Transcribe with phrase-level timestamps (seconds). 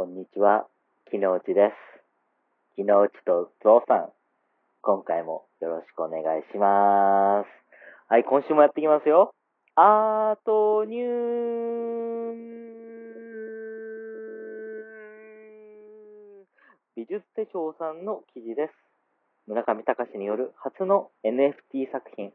[0.00, 0.66] こんにちは、
[1.10, 2.00] 木之内です。
[2.74, 4.08] 木之内とゾウさん、
[4.80, 7.46] 今回もよろしくお願いします。
[8.08, 9.34] はい、今週もやっていきますよ。
[9.74, 11.04] アートニュー
[16.96, 18.72] 美術手帳さんの記事です。
[19.46, 22.32] 村上隆による初の NFT 作品、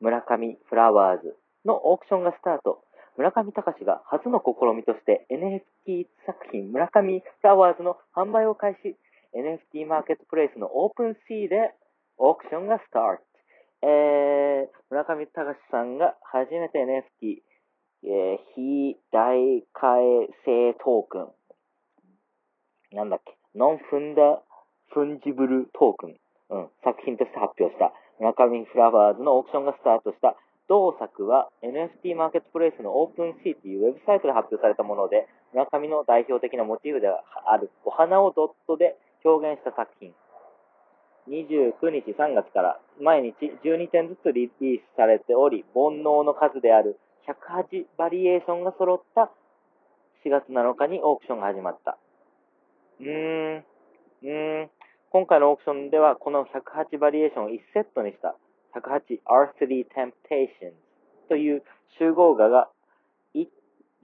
[0.00, 2.82] 村上フラワーズのオークションがスタート。
[3.16, 8.96] 村上隆が初の試みとして NFT 作品村上フラワーズの販売を開始。
[9.34, 11.74] NFT マーケットプレイスのオープンシーで
[12.16, 13.22] オークションがスタート。
[13.82, 17.42] えー、村上隆さんが初めて NFT、
[18.04, 22.96] えー、非代替性トークン。
[22.96, 23.36] なんだっけ？
[23.54, 24.42] non フンダ、
[24.92, 26.16] fungible token。
[26.48, 27.92] うん、作品として発表した。
[28.20, 30.36] 村上フラワーズのオークションがスタートした。
[30.68, 40.12] 同作は NFT マーケットプレイスのオープンシーというウェブサイトで発表されたもので、村上の代表的なモチーフであるお花をドットで表現した作品。
[41.28, 49.30] 29日3月から毎日12点ずつリリースされており、煩悩の数である108バリエーションが揃った
[50.24, 51.98] 4月7日にオークションが始まった。
[53.00, 54.70] うーん、うーん、
[55.10, 58.36] 今回のオークションではこの108バリエーションを1セットにした
[58.76, 60.74] 108 R3 Temptations
[61.28, 61.62] という
[61.98, 62.68] 集合画が、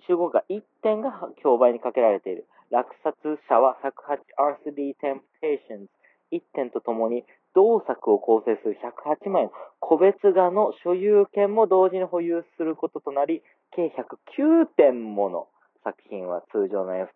[0.06, 2.46] 集合画1点が競売にかけられている。
[2.70, 3.14] 落札
[3.48, 5.86] 者は 108R3 Temptations
[6.32, 15.48] 1点とともに同作を構成する108枚の個別画の所有権も同時に保有することとなり、計109点もの
[15.84, 17.10] 作品は通常の F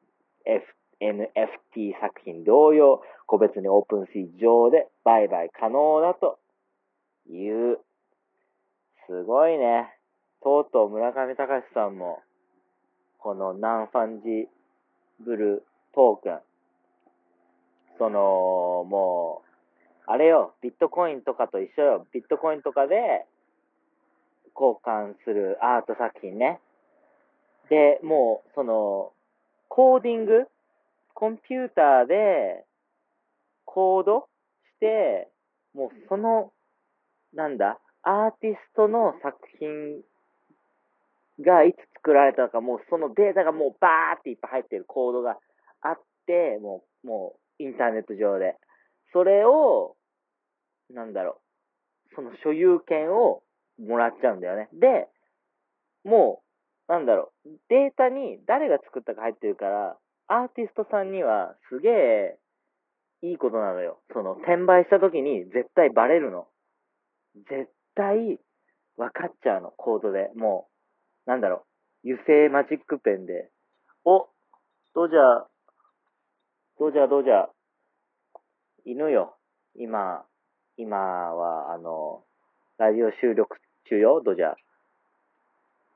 [0.45, 0.63] F
[1.01, 6.39] NFT 作品同様、個別にオープンシー上で売買可能だと
[7.31, 7.79] いう。
[9.07, 9.93] すごいね。
[10.43, 12.23] とうとう村上隆さんも、
[13.19, 16.39] この non-fungible token、
[17.99, 19.47] その、もう、
[20.07, 22.07] あれよ、ビットコインとかと一緒よ。
[22.13, 23.27] ビットコインとかで
[24.55, 26.61] 交換するアート作品ね。
[27.69, 29.13] で、もう、その、
[29.69, 30.47] コーディング
[31.15, 32.65] コンピューターで
[33.65, 34.29] コード
[34.77, 35.29] して、
[35.75, 36.53] もうその、
[37.37, 40.01] なんだ、アーティストの作品
[41.45, 45.37] がいつ作られたのか、もうそのデータがもうバーっていっぱい入ってるコードが
[45.83, 48.57] あって、もう、もうインターネット上で。
[49.13, 49.97] それを、
[50.91, 51.41] なんだろ
[52.11, 53.43] う、その所有権を
[53.79, 54.71] もらっちゃうんだよね。
[54.73, 55.09] で、
[56.05, 56.43] も
[56.89, 59.99] う、なんだろう、データに誰が作ったか入ってるから、
[60.29, 62.39] アーティストさんにはすげえ
[63.23, 63.99] いいことなのよ。
[64.13, 66.47] その、転売した時に絶対バレるの。
[67.37, 68.41] 絶対
[68.97, 70.31] 分かっちゃうの、コードで。
[70.35, 70.69] も
[71.27, 71.67] う、なんだろ
[72.05, 73.51] う、油性マジックペンで、
[74.05, 74.29] お、
[74.95, 75.47] ドジャー、
[76.79, 77.49] ドジャー、ドジャー、
[78.85, 79.37] 犬よ。
[79.75, 80.25] 今、
[80.77, 82.23] 今は、あの、
[82.79, 83.57] ラジオ収録
[83.89, 84.55] 中よ、ドジャー。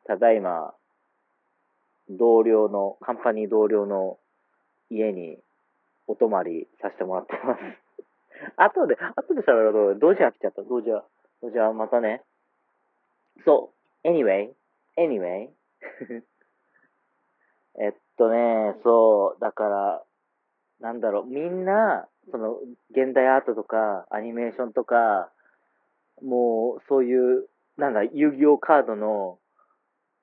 [0.07, 0.75] ただいま、
[2.09, 4.19] 同僚の、カンパニー同僚の
[4.91, 5.39] 家に
[6.07, 7.61] お泊まりさせてもらってます。
[8.57, 11.03] 後で、後で喋ろうと、ドジャー来ちゃった、ドジャー。
[11.43, 12.23] ドジャー、またね。
[13.45, 13.73] そ
[14.05, 14.51] う、anyway,
[14.99, 15.49] anyway.
[17.81, 20.05] えっとね、そう、だから、
[20.81, 22.59] なんだろう、みんな、その、
[22.91, 25.33] 現代アートとか、アニメーションとか、
[26.23, 29.39] もう、そういう、なんだ、遊戯王カードの、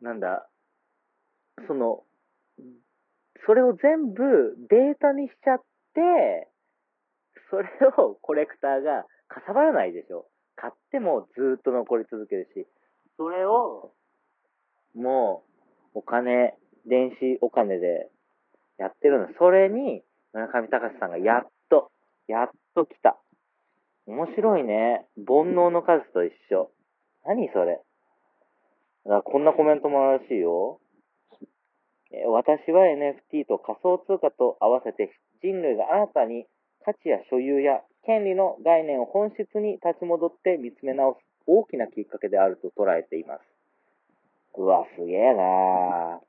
[0.01, 0.47] なんだ、
[1.67, 2.03] その、
[3.45, 5.63] それを全部データにしちゃっ
[5.93, 6.49] て、
[7.49, 10.27] それをコレクターがかさばらないでしょ。
[10.57, 12.67] 買ってもずーっと残り続けるし、
[13.15, 13.93] それを、
[14.95, 15.43] も
[15.95, 18.09] う、お金、電子お金で
[18.77, 19.27] やってるの。
[19.39, 20.03] それに、
[20.33, 21.91] 村上隆さんがやっと、
[22.27, 23.17] やっと来た。
[24.07, 25.05] 面白いね。
[25.15, 26.71] 煩悩の数と一緒。
[27.25, 27.81] 何それ。
[29.23, 30.79] こんなコメントもあるらしいよ。
[32.27, 35.11] 私は NFT と仮想通貨と合わせて
[35.43, 36.45] 人類が新たに
[36.85, 43.41] 価値や所有や権利の概念を本質に立ち戻って見つめ直す大きなきっかけであると捉えています。
[44.55, 46.27] うわ、すげえなぁ。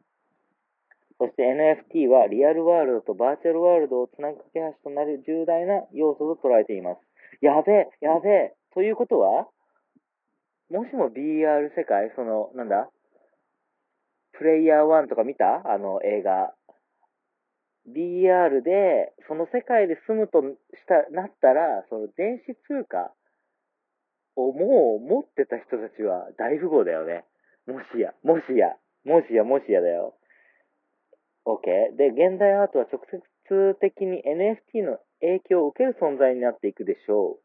[1.19, 7.01] そして NFT はリアルワールドとバーチャルワールドをつなぐ架け橋となる重大な要素と捉えています。
[7.41, 8.55] やべえ、やべえ。
[8.75, 9.49] ということは
[10.71, 12.91] もしも BR 世界、その、なんだ？
[14.33, 15.63] プレイヤー1とか見た？
[15.65, 16.53] あの映画。
[17.95, 20.57] BR で、その世界で住むとし
[20.87, 23.13] た、なったら、その電子通貨
[24.37, 27.25] をもう持ってた人たちは大富豪だよね。
[27.67, 30.15] もしや、もしや、もしや、もしやだよ。
[31.45, 31.97] OK。
[31.97, 37.39] で、現代アートは直接的に NFT の影響を受ける存在になっていくでしょ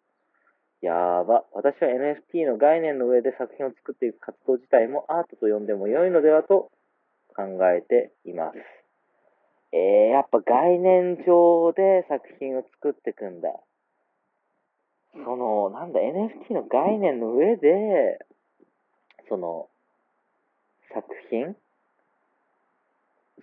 [0.82, 0.86] う。
[0.86, 1.46] やば。
[1.54, 6.72] 私は NFT の概念の上で作品を作っていく活動自体もアートと呼んでも良いのではと
[7.36, 8.83] 考えています。
[9.74, 9.80] えー、
[10.14, 13.50] やっぱ概念上で作品を作っていくんだ。
[15.14, 18.20] その、なんだ、NFT の概念の上で、
[19.30, 19.68] その、
[20.94, 21.56] 作品？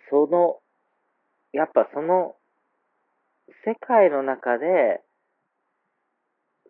[0.08, 0.58] その、
[1.52, 2.36] やっぱその、
[3.64, 5.02] 世界の中で、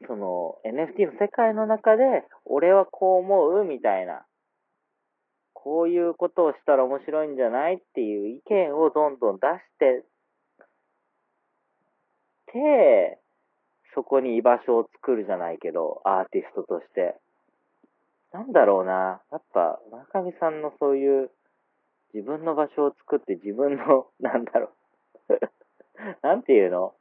[0.07, 4.25] その NFT の世界の中で、俺はこう思うみたいな、
[5.63, 10.05] こういうことをしたら面白いんじゃないっていう意見をどんどん出して
[12.53, 13.19] て、
[13.95, 17.17] そこに居場所を作るじゃないけど、アーティストとして。
[18.33, 19.21] なんだろうな。
[19.33, 19.81] やっぱ、
[20.13, 21.31] 村上さんのそういう
[22.15, 24.71] 自分の場所を作って自分の、 なんだろ
[25.29, 25.39] う。
[26.23, 26.95] なんていうの？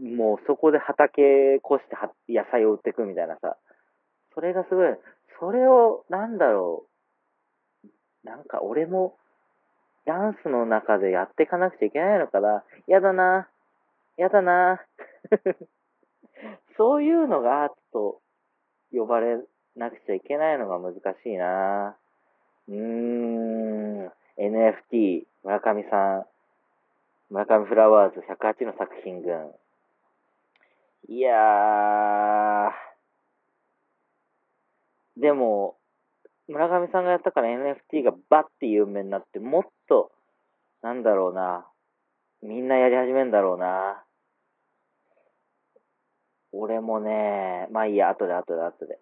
[0.00, 1.96] もうそこで畑越して
[2.32, 3.56] 野菜を売っていくみたいなさ。
[4.34, 4.96] それがすごい、
[5.40, 6.86] それを、なんだろ
[7.84, 8.26] う。
[8.26, 9.16] なんか俺も、
[10.04, 12.62] ダンスの中でやっていかなくちゃいけないのかな。
[12.86, 13.48] やだな。
[14.16, 14.84] やだな。
[16.76, 18.20] そういうのがアートと
[18.92, 19.40] 呼ばれ
[19.76, 21.96] なくちゃいけないのが難しいな。
[22.68, 26.26] うーん、NFT、村上さん、
[27.30, 29.54] 村上フラワーズ108の作品群。
[31.08, 32.89] いやー、
[35.20, 35.76] でも、
[36.48, 40.10] 村上さんがやったから NFT がバッて有名になって、もっと、
[40.82, 41.66] なんだろうな、
[42.42, 44.02] みんなやり始めんだろうな。
[46.52, 48.98] 俺もね、まあいいや、後で後で後で。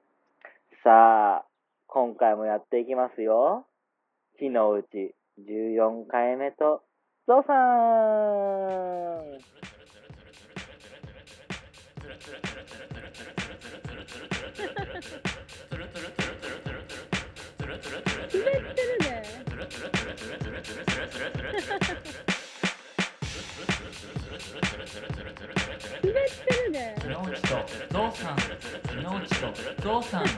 [0.82, 1.44] さあ、
[1.86, 3.64] 今回もやっていきますよ。
[4.38, 6.82] 日のうち14回目と、
[7.26, 9.67] ゾウさん
[29.88, 30.30] ゾウさん木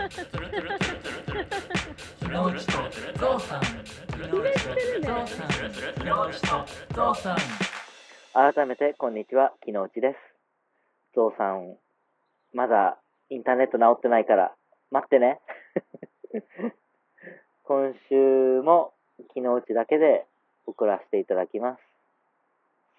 [2.29, 2.73] 之内と
[3.19, 6.65] ゾウさんゾウさん木之内と
[6.95, 7.37] ゾウさん
[8.55, 10.17] 改めて、こんにちは、木之内です。
[11.17, 11.75] ゾウさん、
[12.55, 12.99] まだ
[13.29, 14.55] インターネット直ってないから、
[14.93, 15.41] 待ってね。
[17.67, 18.93] 今週も
[19.35, 20.27] 木之内だけで
[20.67, 21.83] 送らせていただきます。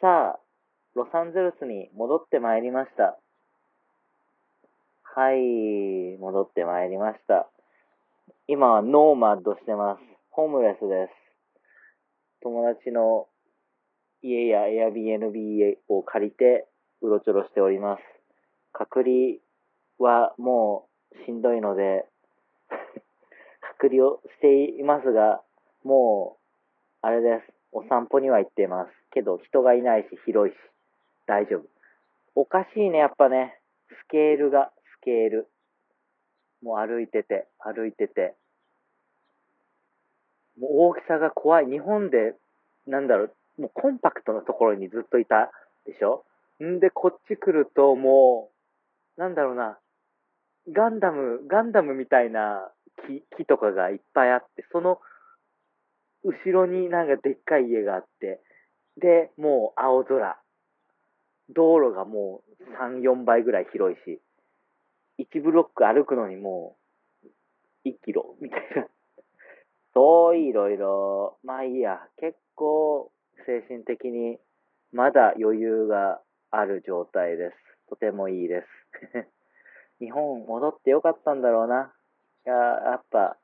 [0.01, 0.39] さあ、
[0.95, 3.17] ロサンゼルスに戻ってまいりました。
[5.13, 7.49] はい、戻ってまいりました。
[8.47, 9.99] 今はノーマッドしてます。
[10.29, 11.11] ホームレスです。
[12.41, 13.27] 友達の
[14.21, 16.65] 家や Airbnb を借りて
[17.01, 18.01] うろちょろしております。
[18.71, 19.39] 隔離
[19.99, 22.05] はもうしんどいので
[23.79, 25.43] 隔離をしていますが、
[25.83, 26.41] もう、
[27.01, 27.53] あれです。
[27.73, 28.91] お散歩には行っています。
[29.11, 30.57] けど人がいないし広いし、
[31.25, 31.65] 大丈夫。
[32.33, 33.57] おかしいね、やっぱね。
[33.89, 35.47] スケールが、ケール。
[36.63, 38.35] もう歩いてて、歩いてて。
[40.59, 41.65] もう大きさが怖い。
[41.65, 42.35] 日本で、
[42.87, 45.51] なんだろう、もうコンパクトなところにずっといた
[45.85, 46.23] でしょ？
[46.63, 48.51] んで、こっち来るとも
[49.17, 49.79] う、なんだろうな、
[50.71, 52.71] ガンダム、ガンダムみたいな
[53.07, 54.99] 木、木とかがいっぱいあって、その
[56.23, 58.39] 後ろになんかでっかい家があって、
[58.97, 60.37] で、もう青空。
[61.49, 64.21] 道路がもう3、4倍ぐらい広いし、
[65.21, 66.75] 1ブロック歩くのにも
[67.23, 67.27] う
[67.87, 68.87] 1キロみたいな。
[69.93, 73.11] そういろいろ、まあいいや、結構
[73.45, 74.37] 精神的に
[74.93, 77.57] まだ余裕がある状態です。
[77.89, 78.67] とてもいいです。
[79.99, 81.93] 日本戻ってよかったんだろうな。
[82.45, 83.37] いや、やっぱ、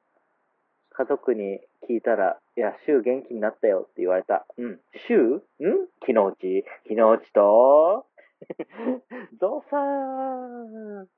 [0.89, 4.45] 家族に聞いたら、いや、週元気になったよって言われた。
[4.57, 4.81] うん。
[5.07, 5.41] 週ん
[6.01, 8.07] 昨日うち昨日うちと？
[9.39, 11.16] ゾウさん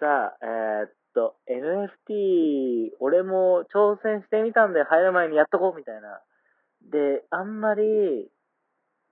[0.00, 6.22] さあ、えー、っと、NFT、俺も挑戦してみたんで入る前にやっとこうみたいな。
[6.90, 7.82] で、あんまり、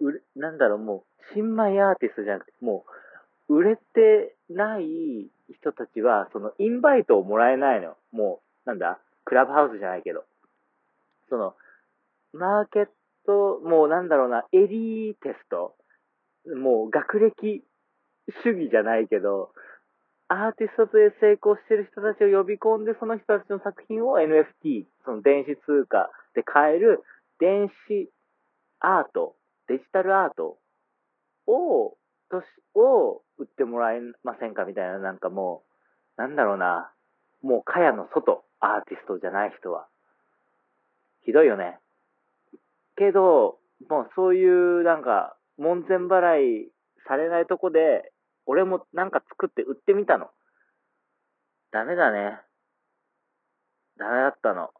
[0.01, 2.87] う、なんだろう、もう、新米アーティストじゃなくて、も
[3.49, 7.95] う、売れてない人たちは、その、インバイトをもらえないの。
[8.11, 10.25] もう、なんだクラブハウスじゃないけど。
[11.29, 11.55] その、
[12.33, 12.89] マーケッ
[13.27, 15.75] ト、もうなんだろうな、エリーテスト。
[16.57, 17.63] もう学歴
[18.43, 19.53] 主義じゃないけど、
[20.29, 27.03] アーティストと成功してる人たちを呼び込んで、その人たちの作品を NFT、その電子通貨で買える
[27.41, 28.11] 電子
[28.81, 29.35] アート、
[29.69, 30.59] デジタルアート
[31.47, 31.97] を、
[32.31, 32.45] とし、
[32.75, 35.63] を売ってもらえませんかみたいな、なんかも
[36.19, 36.93] う、なんだろうな。
[37.43, 39.87] もう、かやの外、アーティストじゃない人は。
[41.25, 41.79] ひどいよね。
[42.97, 43.59] けど、
[43.89, 46.71] もうそういう、なんか、門前払い
[47.07, 48.13] されないとこで、
[48.49, 50.31] 俺もなんか作って売ってみたの。
[51.71, 52.41] ダメだね。
[53.99, 54.73] ダメだったの。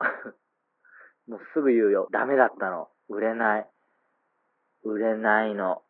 [1.28, 2.08] もうすぐ言うよ。
[2.10, 2.88] ダメだったの。
[3.10, 3.70] 売れない。
[4.84, 5.84] 売れないの。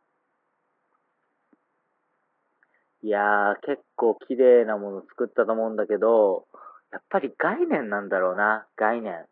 [3.02, 6.48] いやー、結構綺麗なもの作ったと思うんだけど、
[6.90, 8.66] やっぱり概念なんだろうな。
[8.74, 9.24] 概念。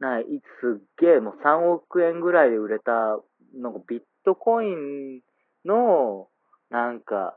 [0.00, 3.20] な、いすっげえ、もう3億円ぐらいで売れた、
[3.54, 5.22] なんかビットコイン
[5.66, 6.28] の、
[6.70, 7.36] なんか、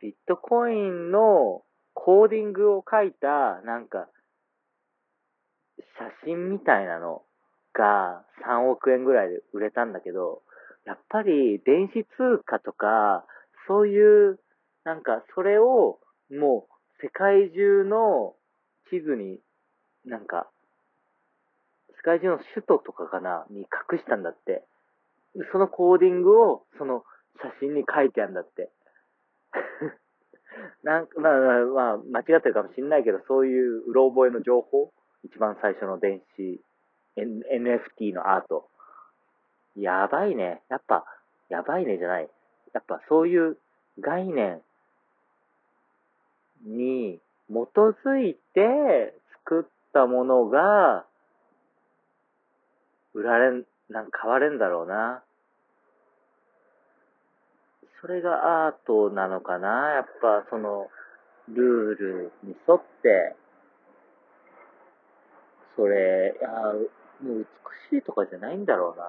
[0.00, 1.62] ビットコインの
[1.94, 4.08] コーディングを書いた、なんか、
[5.76, 7.22] 写真みたいなの
[7.72, 10.42] が3億円ぐらいで売れたんだけど、
[10.84, 13.24] やっぱり電子通貨とか、
[13.66, 14.38] そういう、
[14.84, 15.98] なんか、それを、
[16.30, 18.34] もう、世界中の
[18.90, 19.38] 地図に、
[20.06, 20.48] なんか、
[21.90, 23.60] 世界中の首都とかかな、に
[23.92, 24.64] 隠したんだって。
[25.52, 27.04] そのコーディングを、その
[27.42, 28.70] 写真に書いてあるんだって。
[30.82, 31.32] なんか、まあ、
[31.66, 34.92] まあ、間違ってるかもしんないけど、そういううろ覚えの情報
[35.24, 36.60] 一番最初の電子、
[37.16, 37.42] N、
[37.98, 38.68] NFT のアート。
[39.76, 40.62] やばいね。
[40.68, 41.04] やっぱ、
[41.48, 42.28] やばいねじゃない。
[42.74, 43.56] やっぱそういう
[44.00, 44.60] 概念
[46.64, 51.04] に基づいて作ったものが、
[53.14, 55.24] 売られ、なんか買われんだろうな。
[58.00, 60.88] それがアートなのかなやっぱその、
[61.48, 63.34] ルールに沿って、
[65.76, 66.80] それ、いや、も
[67.40, 67.46] う
[67.90, 69.00] 美しいとかじゃないんだろう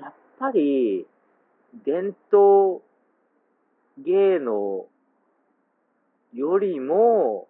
[0.00, 0.04] な。
[0.04, 1.06] やっぱり、
[1.84, 2.80] 伝統
[3.98, 4.86] 芸能
[6.32, 7.46] よりも、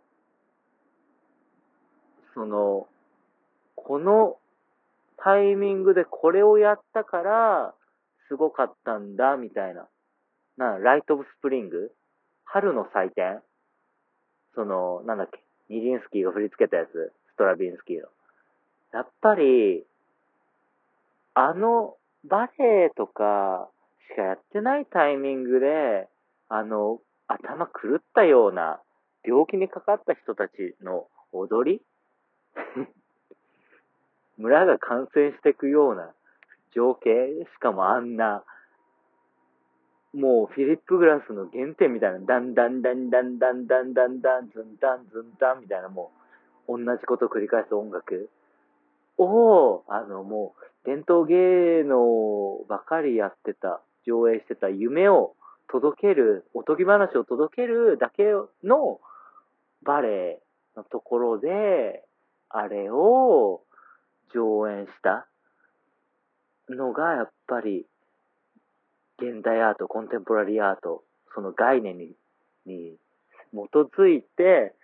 [2.35, 2.87] その、
[3.85, 4.39] この
[5.19, 7.75] タイミングでこれをやったから、
[8.29, 9.87] すごかったんだ、みたいな。
[10.57, 11.93] な、ライト・オブ・スプリング
[12.45, 13.43] 春の祭典？
[14.55, 18.09] その、なんだっけ、ニジンスキーが振り付けたやつ、ストラビンスキーの。
[18.93, 19.85] やっぱり、
[21.35, 23.69] あの、バレエとか
[24.11, 26.09] しかやってないタイミングで、
[26.49, 28.81] あの、頭狂ったような、
[29.25, 31.83] 病気にかかった人たちの踊り？
[34.39, 36.11] 村が感染していくような
[36.75, 37.11] 情景
[37.45, 38.43] しかもあんな、
[40.13, 46.13] もうフィリップグラスの原点みたいな、ダンダンダンダンダンダンダンダンズンダンズンダンみたいなも
[46.69, 48.29] う、同じこと繰り返す音楽。
[49.19, 55.35] を、あのもう、伝統芸能ばかりやってた、上映してた夢を
[55.69, 58.25] 届ける、おとぎ話を届けるだけ
[58.63, 59.01] の
[59.83, 60.43] バレエ
[60.77, 62.03] のところで、
[62.49, 63.63] あれを
[64.35, 65.27] 上演した
[66.69, 67.87] のが、やっぱり、
[69.19, 72.17] 現代アート、コンテンポラリーアート、その概念に、
[72.67, 72.97] に
[73.53, 73.57] 基
[73.97, 74.75] づいて、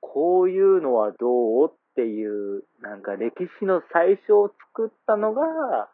[0.00, 5.88] こういうのはどうっていう、なんか歴史の最初を作ったのが、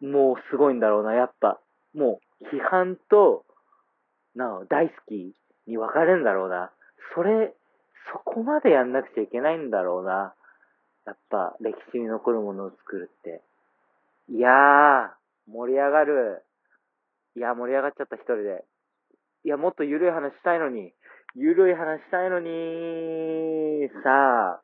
[0.00, 1.60] もうすごいんだろうな、やっぱ。
[1.94, 3.44] もう、批判と、
[4.34, 5.34] な、大好き
[5.66, 6.70] に分かれるんだろうな。
[7.14, 7.54] それ、
[8.12, 10.34] そこまでやんなくちゃいけないんだろうな。
[11.06, 13.42] やっぱ、歴史に残るものを作るって。
[14.28, 15.10] いやー、
[15.46, 16.42] 盛り上がる。
[17.36, 18.64] いや、盛り上がっちゃった一人で。
[19.44, 20.94] いや、もっと緩い話したいのに。
[21.34, 24.02] 緩い話したいのにー。
[24.02, 24.62] さあ、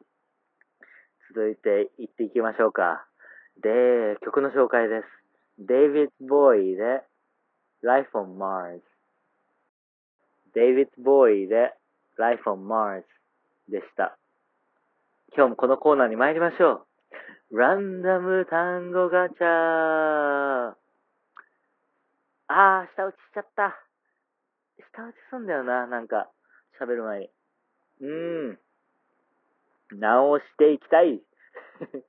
[1.34, 3.04] 続いて行っていきましょうか。
[3.60, 5.66] で、曲の紹介です。
[5.66, 7.02] デイビッド・ボーイで
[7.82, 8.80] Life on Mars。
[10.54, 11.74] デイビッド・ボーイで
[12.16, 13.02] Life on Mars
[13.68, 14.19] でした。
[15.32, 16.84] 今日もこのコーナーに参りましょ
[17.52, 17.56] う。
[17.56, 20.74] ランダム単語ガチャ
[22.48, 23.78] あー、下打ちしちゃった。
[24.92, 26.28] 下打ちすんだよな、なんか、
[26.80, 27.30] 喋る前に。
[28.00, 28.58] うーん。
[30.00, 31.22] 直していきたい。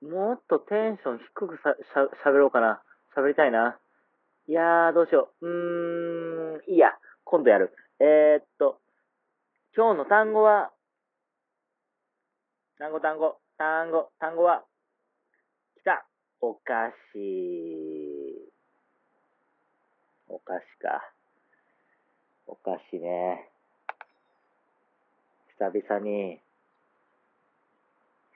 [0.00, 2.82] もっとテンション低くさ、しゃ、喋ろうかな。
[3.14, 3.78] 喋りたいな。
[4.46, 5.46] いやー、どうしよう。
[5.46, 6.98] うーん、いいや。
[7.24, 7.76] 今度やる。
[8.00, 8.80] えー、っと、
[9.76, 10.72] 今日の単語は、
[12.76, 14.64] 単語単語、単語、単語は、
[15.78, 16.04] 来た。
[16.40, 18.52] お菓子。
[20.28, 21.12] お菓子か。
[22.48, 23.48] お菓子ね。
[25.56, 26.40] 久々に、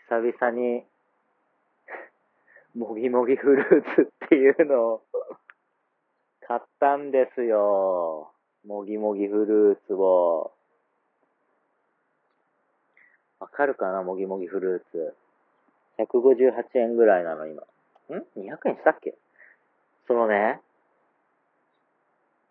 [0.09, 0.87] 久々に、
[2.79, 5.03] もぎもぎフルーツっていうのを
[6.47, 8.33] 買ったんですよ。
[8.65, 10.53] もぎもぎフルーツを。
[13.41, 15.15] わかるかなもぎもぎフルーツ。
[15.99, 17.63] 158円ぐらいなの、今。
[17.63, 17.67] ん
[18.37, 19.17] ?200 円したっけ？
[20.07, 20.61] そのね、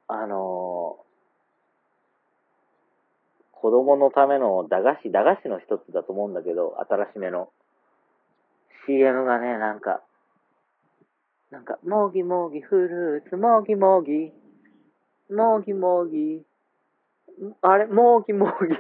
[0.08, 1.08] あのー
[3.60, 7.50] 子供のための駄菓子、駄菓子の一つだと思うんだけど、新しめの。
[8.86, 10.02] CM がね、なんか、
[11.50, 14.32] なんか、もぎもぎフルーツ、もぎもぎ、
[15.30, 16.46] もぎもぎ、
[17.62, 18.76] あれ、もぎもぎ。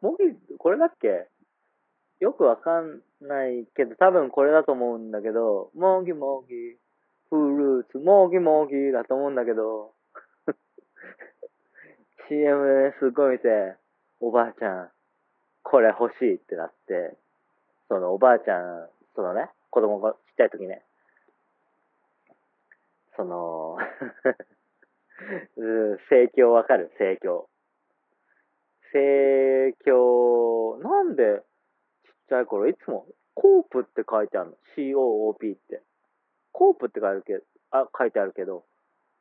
[0.00, 1.28] もぎ、これだっけ？
[2.20, 6.76] よくわかんないけど、多分これだと思うんだけど、もぎもぎ、
[7.30, 9.94] フルーツ、もぎもぎだと思うんだけど、
[12.28, 13.76] CM ですごい見て、
[14.20, 14.90] おばあちゃん、
[15.62, 17.16] これ欲しいってなって、
[17.88, 20.82] そのおばあちゃん、そのね、子供がちっちゃい時ね、
[23.16, 23.76] その、
[25.56, 26.90] うん盛況わかる？
[26.98, 27.49] 盛況。
[28.92, 31.42] 盛況、なんで
[32.04, 34.56] ちっちゃい頃いつもコープって書いてあるの。
[34.76, 35.82] COOP って。
[36.52, 38.64] コープって書いてあるけど、あ、書いてあるけど、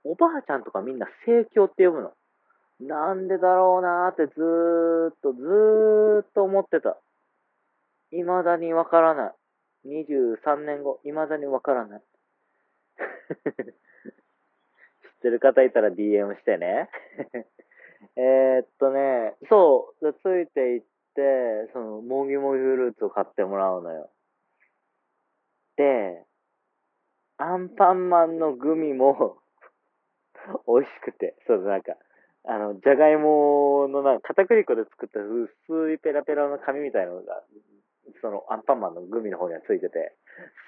[0.03, 2.11] おばあちゃんとかみんな盛況って読むの。
[2.81, 6.97] なんでだろうなーってずーっと、ずーっと思ってた。
[8.11, 9.33] 未だにわからない。
[9.85, 12.01] 23年後、未だにわからない。
[12.99, 13.73] 知っ
[15.21, 16.89] てる方いたら DM してね。
[18.15, 20.81] えーっとね、そう、でついていっ
[21.15, 24.09] て、その、もぎもぎフルーツを買ってもらうのよ。
[25.77, 26.25] で、
[27.37, 29.37] アンパンマンのグミも
[30.67, 31.95] 美味しくて、そのなんか、
[32.45, 37.43] あの、じゃがいものなんか片栗粉で作った薄いペラペラの紙みたいなのが、
[38.21, 40.15] そのアンパンマンのグミの方にはついてて、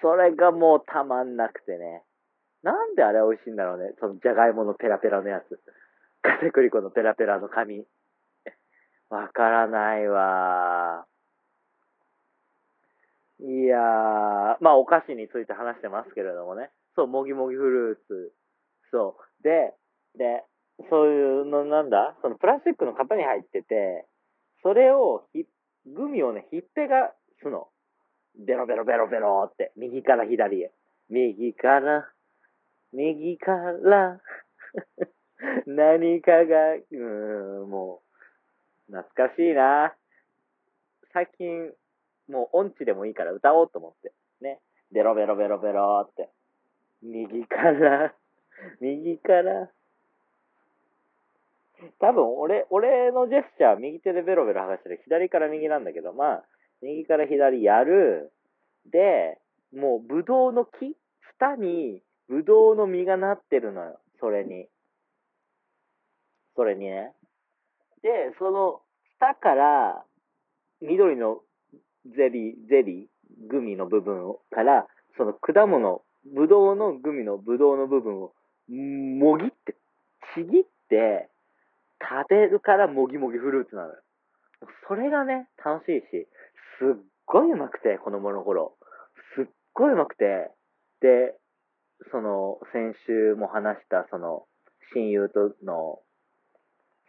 [0.01, 2.03] それがもうたまんなくてね。
[2.63, 3.93] なんであれ美味しいんだろうね。
[3.99, 5.59] そのじゃがいものペラペラのやつ。
[6.21, 7.85] 片栗粉のペラペラの紙。
[9.09, 11.05] わからないわ
[13.39, 13.81] いやー、
[14.61, 16.69] まあお菓子について話してますけれどもね。
[16.95, 18.33] そう、もぎもぎフルーツ。
[18.91, 19.43] そう。
[19.43, 19.73] で、
[20.17, 20.43] で、
[20.89, 22.15] そういうのなんだ？
[22.21, 24.05] そのプラスチックの型に入ってて、
[24.61, 25.45] それをひ、
[25.87, 27.67] グミをね、ひっぺがすの。
[28.39, 30.71] ベロベロベロベロって、右から左へ。
[31.09, 32.07] 右から、
[32.93, 34.21] 右から、
[35.65, 38.01] 何かが、うーん、も
[38.89, 39.95] う、懐かしいな。
[41.13, 41.71] 最近、
[42.29, 44.11] もう音痴でもいいから歌おうと思って。
[44.41, 44.59] ね。
[44.91, 46.29] ベロベロベロベロって。
[47.01, 48.13] 右から、
[48.79, 49.69] 右から。
[51.99, 55.01] 多分、俺、俺のジェスチャー、右手でベロベロ剥がしてる。
[55.03, 56.45] 左から右なんだけど、まあ、
[56.81, 58.31] 右から左やる。
[58.85, 59.39] で、
[59.73, 60.95] もう、ぶどうの木？
[61.39, 63.99] 下に、ぶどうの実がなってるのよ。
[64.19, 64.67] それに。
[66.55, 67.13] それにね。
[68.01, 68.09] で、
[68.39, 68.81] その、
[69.19, 70.03] 下から、
[70.81, 71.41] 緑の
[72.05, 74.87] ゼリー、ゼリー、グミの部分から、
[75.17, 76.01] その果物、
[76.33, 78.33] ぶどうのグミのぶどうの部分を、
[78.69, 79.75] もぎって、
[80.35, 81.29] ちぎって、
[82.01, 83.95] 食べるからもぎもぎフルーツなのよ。
[84.87, 86.27] それがね、楽しいし、
[86.79, 88.75] すっごいうまくて、子供の頃。
[89.35, 90.49] すっごいうまくて、
[91.01, 91.35] で、
[92.11, 94.45] その、先週も話した、その、
[94.93, 95.99] 親友との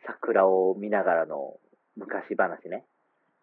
[0.07, 1.59] 桜を見ながらの
[1.97, 2.85] 昔話ね。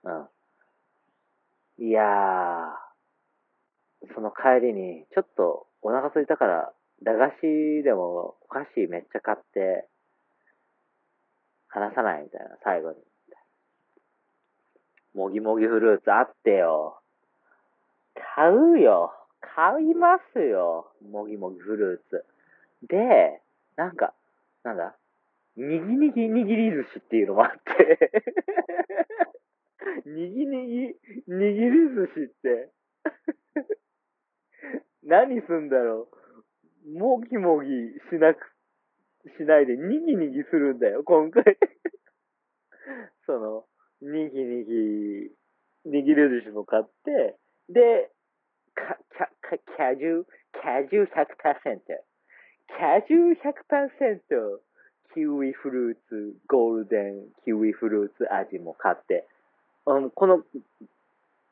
[0.04, 1.88] うん。
[1.88, 2.06] いやー、
[4.14, 9.88] その帰りに、ちょっとお腹空いたから、駄菓子でもお菓子めっちゃ買って、
[11.70, 12.98] 話さないみたいな、最後に。
[15.14, 17.02] もぎもぎフルーツあってよ。
[18.36, 19.14] 買うよ。
[19.42, 20.92] 買いますよ。
[21.02, 22.26] もぎもぎフルーツ。
[22.88, 23.42] で、
[23.76, 24.14] なんか、
[24.64, 24.96] なんだ？
[25.60, 27.60] にぎにぎ握り寿司っていうのもあって。
[30.06, 30.96] にぎにぎ
[31.28, 31.36] 握り
[31.96, 32.72] 寿司って。
[35.04, 36.08] 何すんだろ
[36.86, 36.90] う。
[36.98, 37.70] もぎもぎ
[38.10, 38.56] しなく、
[39.38, 41.44] しないでにぎにぎするんだよ、今回。
[43.28, 43.68] その、
[44.00, 45.30] にぎにぎ、
[45.88, 48.10] 握り寿司も買って、で、
[48.76, 52.02] か、か、か、果汁、果汁100%。
[52.68, 54.62] 果汁100%、
[55.14, 59.28] キウイフルーツ、ゴールデンキウイフルーツ味も買って、
[59.86, 60.44] あのこの、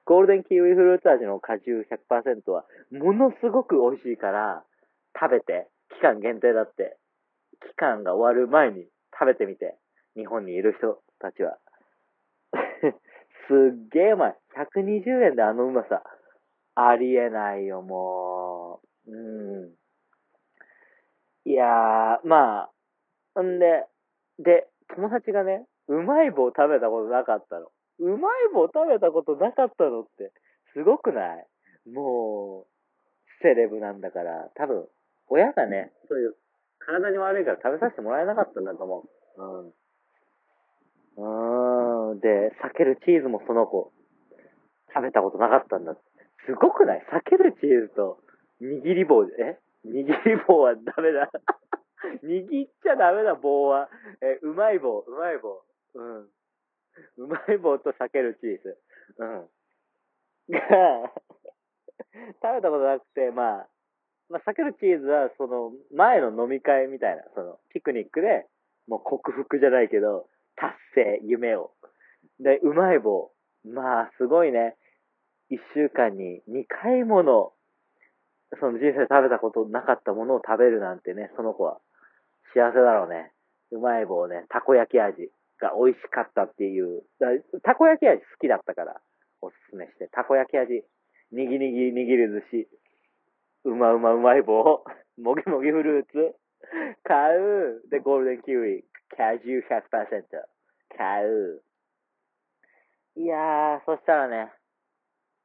[0.05, 4.63] ゴールデンキウイフルーツ味の果汁100%は、ものすごく美味しいから、
[5.19, 6.97] 食べて、期間限定だって。
[7.59, 9.75] 期間が終わる前に食べてみて、
[10.15, 11.57] 日本にいる人たちは。
[13.47, 14.37] すっげえうまい。
[14.55, 16.03] 120円であのうまさ。
[16.75, 19.11] ありえないよ、もう。
[19.11, 19.73] うん。
[21.45, 22.69] いやー、まあ、
[23.43, 23.85] んで、
[24.39, 27.67] で、友達がね、うまい棒食べたことなかったの。
[27.99, 30.31] うまい棒食べたことなかったのって、
[30.73, 31.47] すごくない？
[31.89, 32.67] もう、
[33.41, 34.87] セレブなんだから、多分、
[35.29, 36.35] 親がね、そういう、
[36.79, 39.05] 体に悪いから食べさせてもらえなかったんだと思
[39.37, 39.41] う。
[39.41, 42.11] うん。
[42.11, 42.19] うーん。
[42.19, 43.91] で、避けるチーズもその子、
[44.93, 45.95] 食べたことなかったんだ。
[46.45, 47.05] すごくない？
[47.11, 48.19] 避けるチーズと、
[48.61, 49.59] 握り棒で、え？
[49.85, 51.29] 握り棒はダメだ。
[52.23, 53.89] 握っちゃダメだ、棒は。
[54.21, 55.63] え、うまい棒、うまい棒。
[55.95, 56.29] うん。
[57.17, 58.77] うまい棒と避けるチーズ。
[59.17, 59.49] うん。
[60.49, 61.11] が、
[62.41, 63.69] 食べたことなくて、まあ、
[64.29, 68.45] まあ、避けるチーズは、その、前の飲み会みたいな、その、ピクニックで、
[68.87, 71.71] もう克服じゃないけど、達成、夢を。
[72.39, 73.31] で、うまい棒。
[73.63, 74.75] まあ、すごいね。
[75.49, 77.53] 一週間に2回もの、
[78.59, 81.79] その人生食べたことなかったものを食べるなんてね、その子は
[82.57, 83.31] 幸せだろうね。
[83.69, 85.29] うまい棒ね、たこ焼き味
[85.61, 87.03] が美味しかったっていう。
[87.61, 88.97] たこ焼き味好きだったから、
[89.41, 90.09] おすすめして。
[90.11, 90.81] たこ焼き味、
[91.31, 92.67] にぎにぎ握る寿司、
[93.65, 94.83] うまうまうまい棒、
[95.21, 96.35] もぎもぎフルーツ、
[97.03, 97.81] 買う。
[97.89, 98.83] で、ゴールデンキウイ、
[99.15, 100.25] 果汁100%、
[100.97, 101.61] 買う。
[103.17, 104.51] いやー、そしたらね、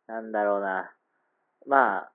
[0.06, 0.94] なんだろうな。
[1.66, 2.11] まあ、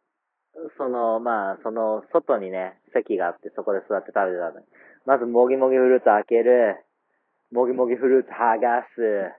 [0.78, 4.66] その、まあ、その、外にね、席があって、そこで座って食べてたのに。
[5.06, 6.84] まず、もぎもぎフルーツ開ける。
[7.52, 9.32] もぎもぎフルーツ剥がす。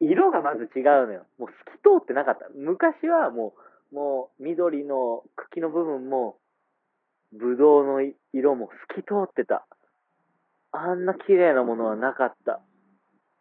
[0.00, 1.26] 色がまず違うのよ。
[1.38, 1.48] もう
[1.82, 2.48] 透き通ってなかった。
[2.54, 3.54] 昔はも
[3.92, 6.36] う、もう、緑の茎の部分も、
[7.32, 8.00] ぶどうの
[8.32, 9.66] 色も透き通ってた。
[10.72, 12.60] あんな綺麗なものはなかった。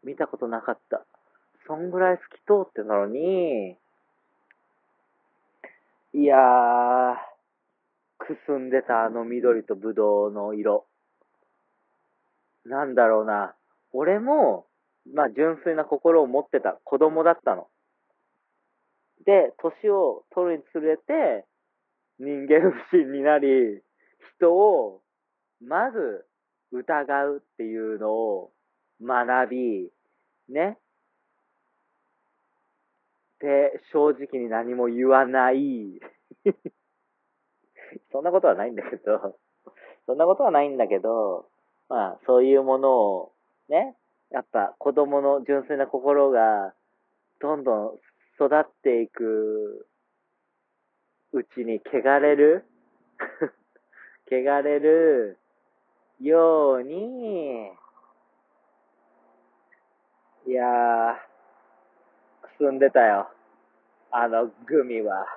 [0.03, 1.05] 見たことなかった。
[1.67, 3.77] そんぐらい透き通ってたのに、
[6.19, 7.15] いやー、
[8.17, 10.87] くすんでたあの緑とブドウの色。
[12.65, 13.53] なんだろうな。
[13.93, 14.65] 俺も、
[15.13, 17.67] まあ純粋な心を持ってた子供だったの。
[19.27, 21.45] で、年を取るにつれて、
[22.17, 23.83] 人間不信になり、
[24.39, 25.03] 人を、
[25.61, 26.25] まず
[26.71, 28.51] 疑うっていうのを
[28.99, 29.91] 学び、
[30.49, 30.79] ね。
[33.39, 35.99] で、正直に何も言わない。
[38.11, 39.37] そんなことはないんだけど、
[40.05, 41.49] そんなことはないんだけど、
[41.89, 43.33] まあ、そういうものを、
[43.69, 43.95] ね、
[44.31, 46.73] やっぱ子供の純粋な心が、
[47.39, 47.99] どんどん
[48.35, 49.87] 育っていく
[51.33, 52.65] うちに汚れる
[54.29, 55.37] 汚れる
[56.19, 57.71] ように、
[60.47, 61.15] いやー、
[62.57, 63.29] くすんでたよ。
[64.11, 65.27] あのグミは。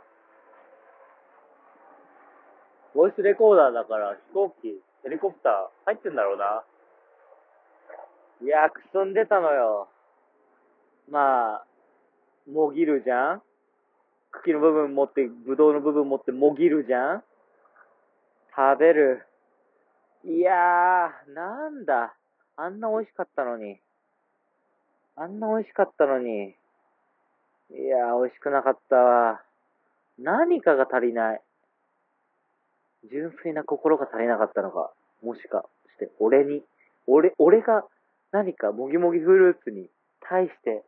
[2.94, 5.52] ボイスレコーダーだから飛行機、ヘリコプター
[5.86, 6.64] 入ってんだろうな。
[8.42, 9.88] いや、くすんでたのよ。
[11.10, 11.64] まあ、
[12.50, 13.42] もぎるじゃん？
[14.32, 17.22] 茎の部分持って、ぶどうの部分持ってもぎるじゃん？
[18.56, 19.26] 食べる。
[20.24, 22.14] いやー、なんだ。
[22.56, 23.80] あんな美味しかったのに。
[25.16, 26.56] あんな美味しかったのに。
[27.72, 29.42] いやー、美味しくなかったわ。
[30.18, 31.40] 何かが足りない。
[33.10, 34.92] 純粋な心が足りなかったのか。
[35.22, 36.62] もしかして、俺に、
[37.06, 37.84] 俺、俺が
[38.32, 39.88] 何かもぎもぎフルーツに
[40.20, 40.84] 対して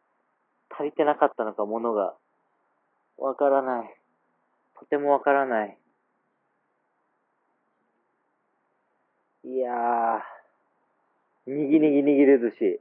[0.71, 2.15] 足りてなかったのか、ものが。
[3.19, 3.97] わからない。
[4.79, 5.79] とてもわからない。
[9.45, 12.81] いやー、にぎにぎ握る寿司。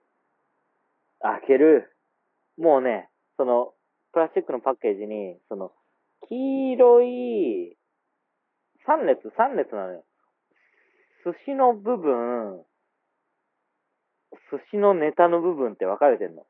[1.22, 1.92] 開ける。
[2.58, 3.74] もうね、その、
[4.12, 5.72] プラスチックのパッケージに、その、
[6.28, 7.78] 黄色い、
[8.88, 10.06] 3列、3列なのよ。
[11.26, 12.66] 寿司の部分、
[14.52, 16.46] 寿司のネタの部分って分かれてんの。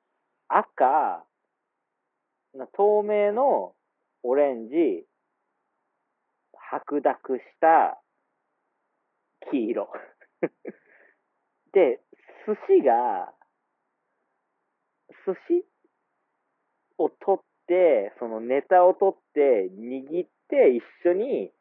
[0.47, 1.25] 赤、
[2.75, 3.73] 透明の
[4.23, 5.05] オレンジ、
[6.53, 8.01] 白濁した
[9.51, 9.89] 黄色。
[11.73, 12.01] で、
[12.47, 13.33] 寿司が、
[15.25, 15.65] 寿司
[16.97, 21.51] を取って、そのネタを取って、握って一緒に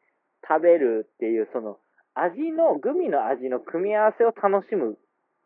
[0.43, 1.79] 食べるっていう、その
[2.13, 4.97] 味の、グミの味の組み合わせを楽しむ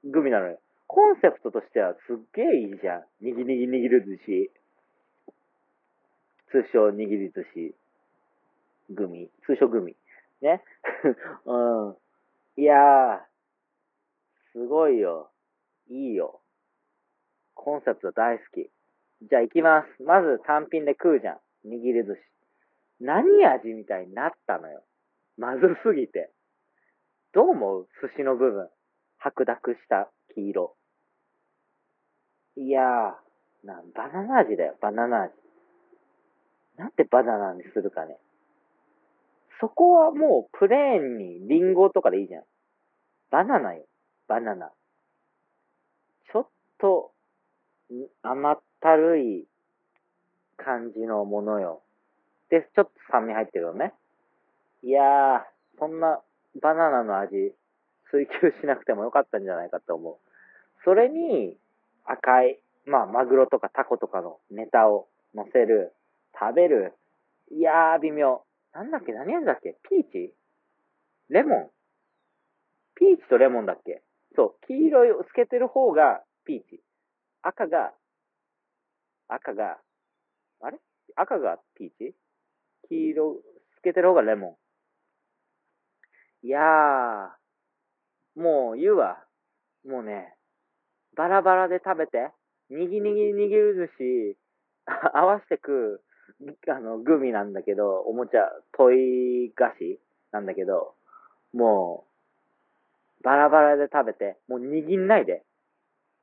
[0.06, 0.60] グミなのよ。
[0.88, 3.04] コンセプトとしてはすっげえいいじゃん。
[3.22, 4.52] にぎにぎ握る寿司。
[6.50, 7.76] 通称握り寿司。
[8.90, 9.30] グミ。
[9.46, 9.96] 通称グミ。
[10.42, 10.64] ね。
[11.46, 11.98] うん。
[12.58, 15.30] いやー、いよ。
[15.90, 16.40] いいよ。
[17.54, 18.70] コンセプト大好き。
[19.22, 20.04] じゃあ行きます。
[20.04, 21.36] まず単品で食うじゃん。
[21.68, 22.20] 握り寿司。
[23.00, 24.84] 何味みたいになったのよ。
[25.38, 26.32] まずすぎて。
[27.34, 27.88] どう思う？
[28.02, 28.70] 寿司の部分。
[29.18, 30.76] 白濁した黄色。
[32.58, 35.34] いやー、な、バナナ味だよ、バナナ味。
[36.78, 38.18] なんでバナナにするかね。
[39.60, 42.44] そこはもうプレーンにリンゴとかでいいじゃん。
[43.32, 43.86] バナナよ、
[44.28, 44.72] バナナ。
[46.32, 46.48] ちょっ
[46.78, 47.12] と、
[48.24, 49.48] 甘ったるい
[50.58, 51.82] 感じのものよ。
[52.50, 53.94] で、ちょっと酸味入ってるよね。
[54.84, 55.42] いやー、
[55.80, 56.22] そんな
[56.62, 57.54] バナナの味、
[58.12, 60.18] 追求しなくてもよかったんじゃないかと思う。
[60.84, 61.58] それに、
[62.06, 65.94] 赤い、まあ、マグロとかタコとかのネタを乗せる、
[66.40, 66.94] 食べる。
[67.52, 68.44] いやー、微妙。
[68.74, 69.78] なんだっけ何味だっけ？
[69.90, 70.34] ピーチ？
[71.30, 71.70] レモン？
[72.96, 74.04] ピーチとレモンだっけ？
[74.36, 76.82] そう、黄色いをつけてる方がピーチ。
[77.48, 77.94] 赤が、
[79.28, 79.78] 赤が、
[80.62, 80.80] あれ？
[81.16, 82.16] 赤がピーチ？
[82.90, 83.36] 黄色
[83.78, 84.58] つけてる方がレモ
[86.44, 86.48] ン。
[86.48, 89.24] いやー、もう言うわ。
[89.88, 90.34] もうね、
[91.16, 92.32] バラバラで食べて、
[92.72, 94.38] にぎにぎ握る寿司、
[95.14, 96.02] 合わせて食
[96.42, 100.96] う、あの、グミなんだけど、おもちゃ、トイ菓子なんだけど、
[101.54, 102.08] も
[103.22, 105.45] う、バラバラで食べて、もう握んないで。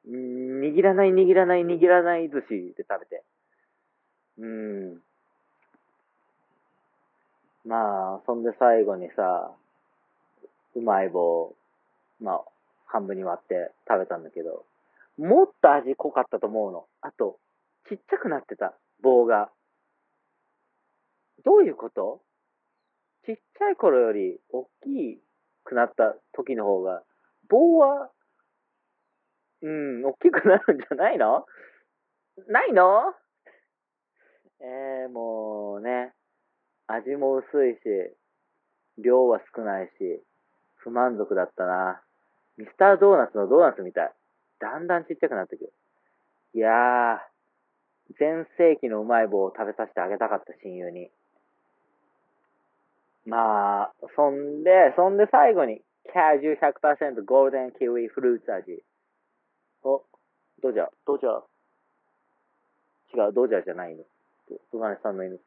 [0.08, 3.22] 握らない握らない握らない寿司で食べて。
[4.38, 5.02] うん。
[7.64, 9.52] まあ、そんで最後にさ、
[10.74, 11.54] うまい棒、
[12.20, 12.42] まあ、
[12.86, 14.64] 半分に割って食べたんだけど、
[15.18, 16.86] もっと味濃かったと思うの。
[17.00, 17.38] あと、
[17.88, 19.50] ちっちゃくなってた、棒が。
[21.44, 22.20] どういうこと？
[23.26, 25.20] ちっちゃい頃より大き
[25.64, 27.02] くなった時の方が、
[27.48, 28.10] 棒は、
[29.62, 31.46] うん、大きくなるんじゃないの？
[32.48, 33.14] ないの？
[34.60, 36.12] えー、もうね、
[36.86, 37.78] 味も薄いし、
[38.98, 40.22] 量は少ないし、
[40.76, 42.00] 不満足だったな。
[42.58, 44.12] ミスタードーナツのドーナツみたい。
[44.60, 45.72] だんだんちっちゃくなってくる。
[46.54, 47.18] いやー、
[48.18, 51.10] 全盛期のうまい棒を食べさせてあげたかった親友に。
[53.24, 58.82] まあ、そんで、そんで最後に、キャジュ100%ゴールデンキウイフルーツ味。
[59.84, 60.02] お、
[60.62, 63.26] ドジャー、ドジャー。
[63.26, 64.04] 違う、ドジャーじゃないの。
[64.70, 65.40] 隣さんの犬。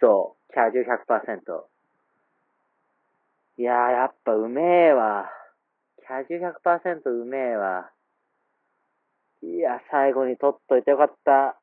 [0.00, 1.64] そう、キャジュ100%。
[3.58, 5.30] いやー、やっぱうめえわ。
[5.98, 7.90] キャジュ100%うめえわ。
[9.42, 11.58] いや、最後に取っといてよかった。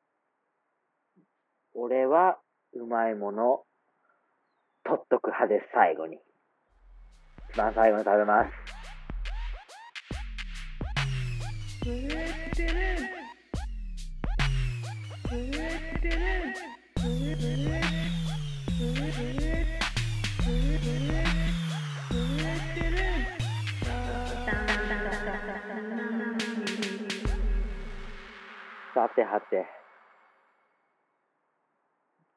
[1.74, 2.38] 俺は、
[2.74, 3.64] うまいもの、
[4.84, 6.18] 取っとく派です、最後に。
[7.50, 8.63] 一番最後に食べます。
[12.54, 12.62] さ
[29.16, 29.66] てはて。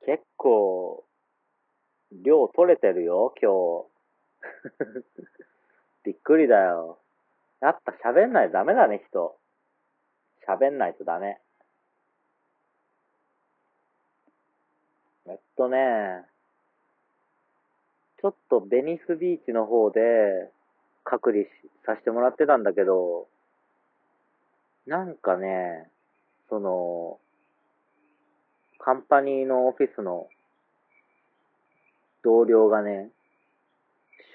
[0.04, 1.06] 結構、
[2.12, 3.52] 量取れてるよ、今
[3.84, 5.06] 日。
[6.06, 6.98] びっくりだよ。
[7.60, 9.38] やっぱ喋んないとダメだね、人。
[10.48, 11.40] 喋んないとダメ。
[15.28, 16.24] えっとね、
[18.22, 20.00] ちょっとベニスビーチの方で
[21.04, 21.50] 隔離し
[21.86, 23.28] させてもらってたんだけど、
[24.86, 25.90] なんかね、
[26.50, 27.20] その、
[28.80, 30.28] カンパニーのオフィスの
[32.24, 33.10] 同僚がね、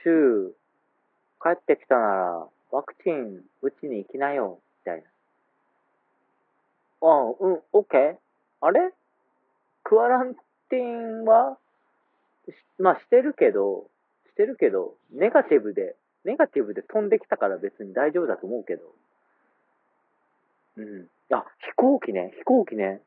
[0.05, 0.55] 週、
[1.43, 4.59] 帰ってきたなら、ワクチン打ちに行きなよ、
[7.03, 8.17] あうん、オッケー。
[8.61, 8.93] あれ？
[9.83, 10.35] クアラン
[10.71, 11.59] ティンは、
[12.79, 13.89] まあしてるけど、
[14.29, 18.85] してるけど、ネガティブで、ネガティブで飛んできたから別に大丈夫だと思うけど。
[20.77, 21.09] うん。
[21.31, 23.01] あ、飛行機ね、飛行機ね。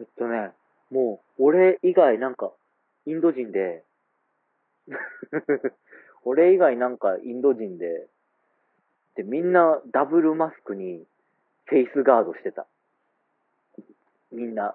[0.00, 0.50] えっとね、
[0.90, 2.50] もう、俺以外なんか、
[3.06, 3.84] インド人で、
[6.24, 8.08] 俺以外なんかインド人で、
[9.14, 11.06] で、みんなダブルマスクに
[11.66, 12.66] フェイスガードしてた。
[14.32, 14.74] みんな。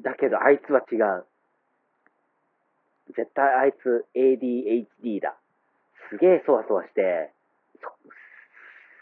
[0.00, 1.26] だけどあいつは違う。
[3.14, 5.36] 絶対あいつ ADHD だ。
[6.10, 7.30] すげえそわそわして、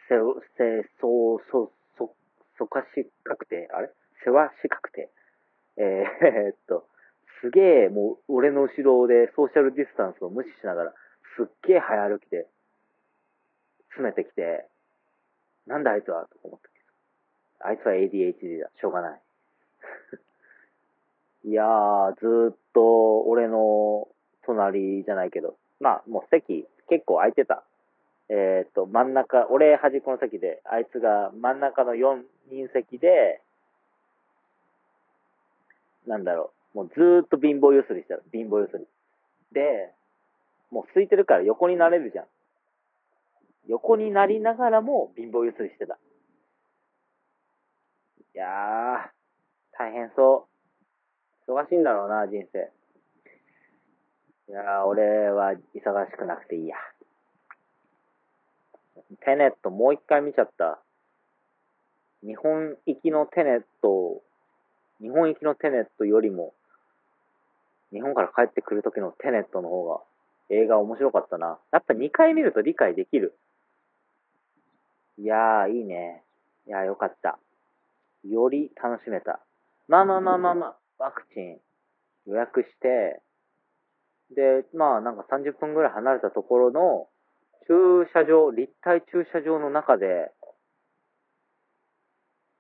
[0.09, 2.15] そ、せ、せ、そう、そ、そ、
[2.59, 3.91] そかしかくて、あれ？
[4.25, 5.11] せわしかくて。
[5.77, 6.87] えー、えっと、
[7.41, 10.95] すげえもう俺の後ろでソーシャルディスタンスを無視しながら、
[11.37, 12.47] すっげえ早歩きで、
[13.91, 14.67] 詰めてきて、
[15.67, 16.27] なんだあいつは？
[16.27, 16.70] と思ったけど。
[17.61, 18.71] あいつは ADHD だ。
[18.81, 19.21] しょうがない。
[21.45, 24.09] いやー、ずーっと俺の
[24.45, 27.63] 隣じゃないけど、まあもう席結構空いてた。
[28.29, 33.41] えっ、と、真ん中、俺端っこの席で、あいつが真ん中の4人席で、
[36.07, 38.23] なんだろう、もうずーっと貧乏ゆすりしてた。
[38.33, 38.87] 貧乏ゆすり。
[39.53, 39.93] で、
[40.71, 42.27] もう空いてるから横になれるじゃん。
[43.67, 45.99] 横になりながらも貧乏ゆすりしてた。
[48.41, 50.49] やー、大変そ
[51.47, 51.53] う。
[51.53, 52.71] 忙しいんだろうな、人生。
[54.49, 56.77] いやー、俺は忙しくなくていいや。
[59.25, 60.81] テネットもう一回見ちゃった。
[62.23, 64.23] 日本行きのテネット、
[65.01, 66.55] 日本行きのテネットよりも、
[67.93, 70.01] 日本から帰ってくる時のテネットの方が
[70.49, 71.59] 映画面白かったな。
[71.73, 73.37] やっぱ2回見ると理解できる。
[75.19, 76.23] いやー、いいね。
[76.67, 77.39] いやー、よかった。
[78.25, 79.41] より楽しめた。
[79.89, 81.59] まあまあまあまあまあ、ワクチン
[82.27, 83.21] 予約して、
[84.35, 87.09] で、まあなんか30分ぐらい離れたところの
[87.67, 90.31] 駐車場、立体駐車場の中で、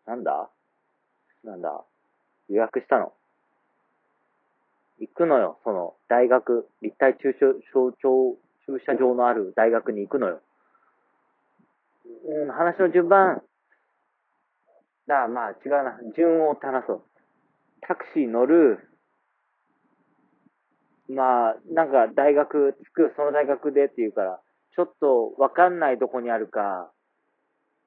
[0.07, 0.51] なんだ？
[1.45, 1.85] なんだ？
[2.49, 3.13] 予約したの。
[4.99, 7.47] 行くのよ、その大学、立体駐車
[8.03, 10.41] 場、駐車場のある大学に行くのよ。
[12.27, 13.43] うん、話の順番。
[15.11, 15.99] だからまあ違うな。
[16.15, 17.03] 順を追って話そう。
[17.81, 18.79] タクシー乗る。
[21.09, 24.41] まあ、なんか大学着く、その大学でって言うから、
[24.77, 26.93] ちょっとわかんないとこにあるか、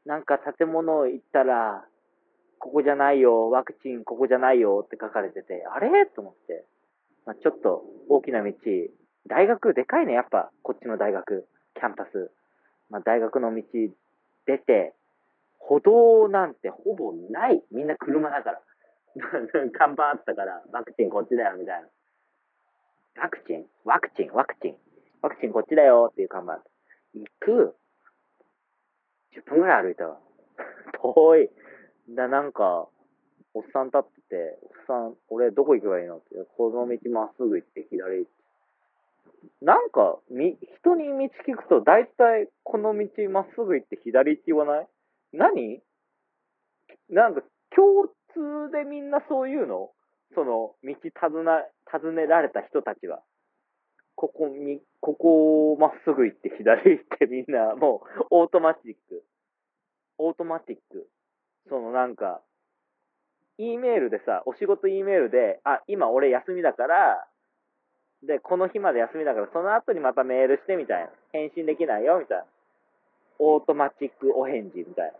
[0.06, 1.86] なんか建物行ったら、
[2.60, 6.06] ここじゃないよ、ワクチンここじゃないよって書かれてて、あれ？
[6.06, 6.66] と思って。
[7.26, 8.52] まあ、ちょっと大きな道、
[9.28, 12.30] 大学でかいね、やっぱ、こっちの大学、キャンパス。
[12.90, 13.64] まあ、大学の道
[14.46, 14.94] 出て、
[15.66, 17.64] 歩道なんてほぼない。
[17.72, 18.62] みんな車だから。
[19.74, 21.90] 看板あったから、ワクチンこっちだよ、みたいな。
[23.22, 23.66] ワクチン？
[23.86, 24.34] ワクチン？
[24.34, 24.78] ワクチン。
[25.22, 26.64] ワクチンこっちだよっていう看板。
[27.14, 27.76] 行く
[29.36, 30.20] ?10 分ぐらい歩いたわ。
[31.02, 31.50] 遠い。
[32.10, 32.90] だ、なんか、
[33.54, 36.18] おっさん立ってて、おっさん、俺どこ行けばいいの？
[36.18, 38.44] って、この道まっすぐ行って左行って。
[39.62, 44.88] なんか、み、人に道聞くと、大体この道まっすぐ行って左って言わない？
[45.34, 45.82] 何？
[47.10, 47.42] なんか、
[47.76, 49.92] 共通でみんなそういうの？
[50.36, 53.22] その、道尋な、尋ねられた人たちは。
[54.16, 59.24] ここに、ここをまっすぐ行って左行ってみんな、もう、オートマチック。
[60.20, 61.08] オートマティック。
[61.70, 62.42] そのなんか、
[63.58, 67.28] E メールでさ、お仕事 E メールで、あ、今俺休みだから、
[68.22, 71.10] で、この日まで休みだから、その後にまたメールしてみたいな。
[71.32, 72.46] 返信できないよ、みたいな。
[73.40, 75.14] オートマチックお返事みたいな。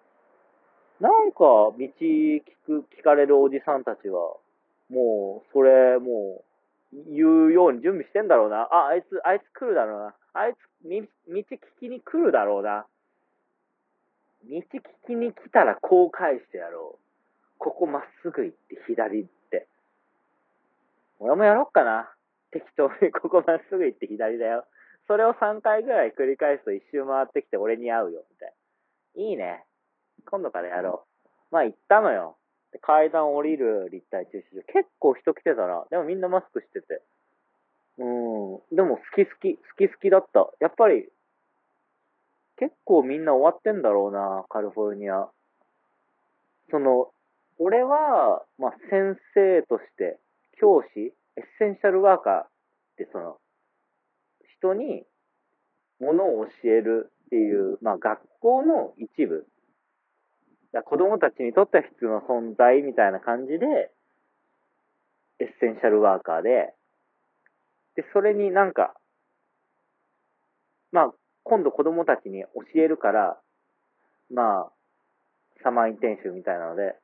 [1.04, 4.38] なんか、道聞く、聞かれるおじさんたちは、
[4.90, 6.42] もう、それ、も
[6.94, 8.70] う、言うように準備してんだろうな。
[8.72, 10.16] あ、あいつ、あいつ来るだろうな。
[10.32, 12.86] あいつ、み道聞きに来るだろうな。
[14.46, 14.64] 道聞
[15.06, 17.00] きに来たらこう返してやろう。
[17.58, 19.68] ここまっすぐ行って左って。
[21.20, 22.14] 俺もやろっかな。
[22.52, 24.66] 適当に ここまっすぐ行って左だよ。
[25.08, 28.54] それを3回ぐらい繰り返すと一周回ってきて俺に会うよ、みたい
[29.18, 29.22] な。
[29.22, 29.66] いいね。
[30.26, 31.06] 今度からやろ
[31.52, 31.56] う。
[31.56, 32.38] まあ行ったのよ。
[32.72, 34.64] で階段降りる立体駐車場。
[34.74, 35.86] 結構人来てたな。
[35.90, 37.02] でもみんなマスクしてて。
[37.98, 38.76] うん。
[38.76, 40.50] でも好き好き、好き好きだった。
[40.60, 41.08] やっぱり、
[42.58, 45.30] 結構みんな終わってんだろうな、カリフォルニア。
[46.72, 47.12] その、
[47.60, 50.20] 俺は、まあ、先生として、
[50.60, 52.48] 教師、エッセンシャルワーカーっ
[52.98, 53.38] てその、
[54.58, 55.04] 人に
[56.00, 59.46] 物を教えるっていう、まあ、学校の一部。
[60.74, 63.92] だ子供たちにとっては必要な存在みたいな感じで、
[65.40, 66.74] エッセンシャルワーカーで、
[67.96, 68.96] で、それになんか、
[70.92, 73.38] まあ、今度子供たちに教えるから、
[74.32, 74.72] まあ、
[75.64, 76.96] サマーインテンシみたいなので、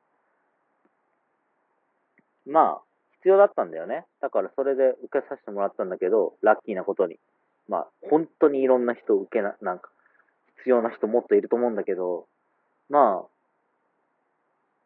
[2.46, 2.80] まあ、
[3.18, 4.06] 必要だったんだよね。
[4.20, 7.18] だからそれで受けさせてもらったんだけど、ラッキーなことに。
[7.68, 9.90] まあ、本当にいろんな人受けな、なんか、
[10.58, 12.26] 必要な人もっといると思うんだけど、
[12.88, 13.39] まあ、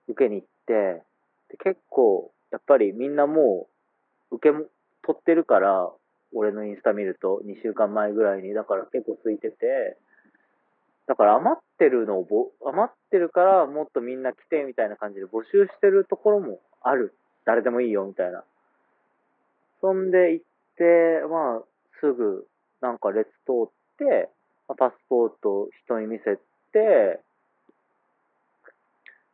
[0.08, 1.02] 受けに行って、
[1.50, 3.68] で結構、やっぱりみんなも
[4.30, 4.54] う、受け、
[5.02, 5.90] 取ってるから、
[6.34, 9.96] 俺のインスタ見ると、2週間前ぐらいに、だから結構空いてて、
[11.06, 17.14] だから余ってるのをぼ、余ってるからもっとみんな来てみたいな感じで募集してるところもある。
[17.44, 18.42] 誰でもいいよみたいな。
[19.80, 20.44] そんで行っ
[20.76, 20.84] て、
[21.28, 21.62] まあ、
[22.00, 22.46] すぐ
[22.80, 24.30] なんか列通って、
[24.68, 26.36] あパスポート人に見せ
[26.72, 27.20] て、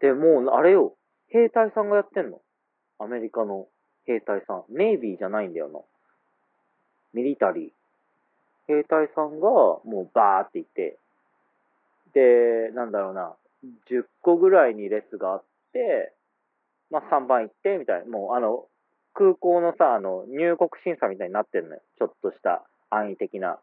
[0.00, 0.94] で、もう、あれよ、
[1.28, 2.40] 兵隊さんがやってんの？
[2.98, 3.66] アメリカの
[4.06, 4.64] 兵隊さん。
[4.70, 5.80] ネイビーじゃないんだよな。
[7.14, 7.70] ミリタリー。
[8.66, 10.98] 兵隊さんが、もうバーっていて、
[12.14, 13.34] で、なんだろうな、
[13.90, 16.12] 10個ぐらいに列があって、
[16.90, 18.10] まあ3番行って、みたいな。
[18.10, 18.66] もうあの、
[19.14, 21.82] 空港のさ、あの、入国審査みたいになってんのよ。
[21.98, 23.58] ちょっとした安易的な。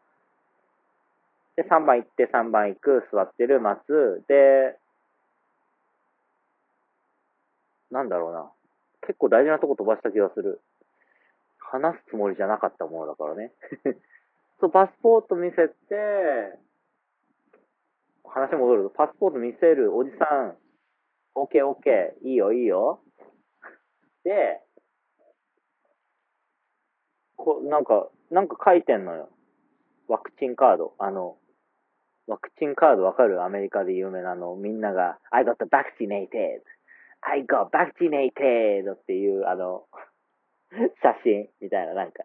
[1.56, 4.24] で、3番行って、3番行く、座ってる、待つ。
[4.28, 4.76] で、
[7.90, 8.50] なんだろうな。
[9.06, 10.60] 結構大事なとこ飛ばした気がする。
[11.58, 13.52] 話すつもりじゃなかったものだからね。
[14.60, 16.58] そう、パスポート見せて、
[18.24, 20.56] 話戻ると、パスポート見せるおじさん、
[21.34, 23.00] オッケーオッケー、いいよいいよ。
[24.24, 24.60] で、
[27.36, 29.30] こなんか、なんか書いてんのよ。
[30.08, 30.94] ワクチンカード。
[30.98, 31.38] あの、
[32.26, 33.42] ワクチンカードわかる？
[33.44, 34.56] アメリカで有名なの。
[34.56, 36.62] みんなが、I got vaccinated.
[37.22, 39.86] I got vaccinated っていう、あの、
[41.02, 42.24] 写真みたいな、なんか。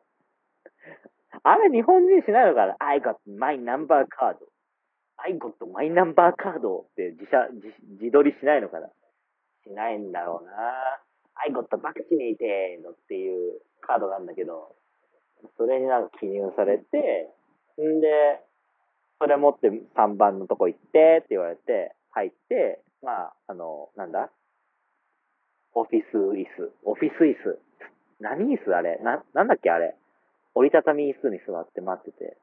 [1.44, 4.38] あれ日本人しないのかな ?I got my number card.
[5.18, 8.88] I got my number card って自社、自自撮りしないのかな？
[9.64, 11.02] しないんだろうな。
[11.36, 14.76] I got vaccinated っていうカードなんだけど、
[15.58, 17.30] それになんか記入されて、
[17.82, 18.39] んで、
[19.20, 24.30] それ持って3番のとこ行ってって言われて、入って、まあ、あの、なんだ？
[25.76, 26.72] オフィス椅子。
[26.84, 27.60] オフィス椅子。
[28.20, 28.98] 何椅子あれ？
[29.04, 29.96] な、なんだっけあれ？
[30.56, 32.38] 折りたたみ椅子に座って待ってて。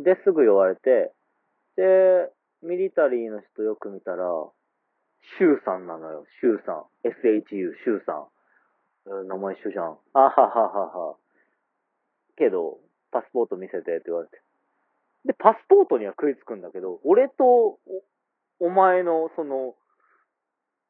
[0.00, 1.12] で、すぐ言われて、
[1.76, 2.30] で、
[2.62, 4.24] ミリタリーの人よく見たら、
[5.38, 6.24] シュウさんなのよ。
[6.40, 6.84] シュウさん。
[7.08, 8.26] SHU、シュウさん。
[9.06, 9.98] えー名前一緒じゃん。
[10.14, 11.16] あはははは。
[12.36, 12.78] けど、
[13.10, 14.40] パスポート見せてって言われて。
[15.26, 17.78] で、パスポートには食いつくんだけど、俺とお
[18.60, 19.74] お前の、その、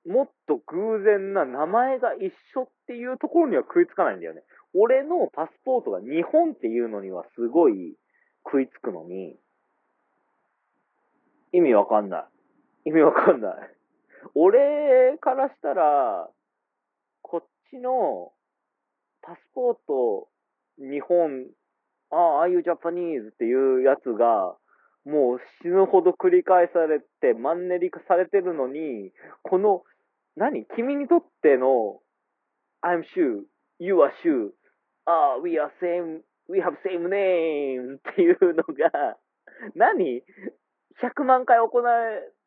[0.07, 4.43] もっと偶然な名前が一緒っていうところには食いつかないんだよね。
[4.75, 7.97] 俺のパスポートが日本っていうのにはすごい
[8.45, 9.37] 食いつくのに、
[11.53, 12.27] 意味わかんな
[12.85, 12.89] い。
[12.89, 13.55] 意味わかんない。
[14.35, 16.29] 俺からしたら、
[17.23, 18.33] こっちの
[19.23, 20.29] パスポート、
[20.79, 21.47] 日本、
[22.11, 24.57] ああ、ああいうジャパニーズっていうやつが、
[25.05, 29.83] もう死ぬほど繰り返されて、マンネリ化されてるのに、この、
[30.37, 30.67] 何？
[30.77, 32.01] 君にとっての、
[32.83, 33.45] I'm Shu,
[33.79, 34.51] you are Shu,
[35.07, 39.17] ああ、we are same, we have same name っていうのが、
[39.75, 40.23] 何
[41.03, 41.83] ?100 万回行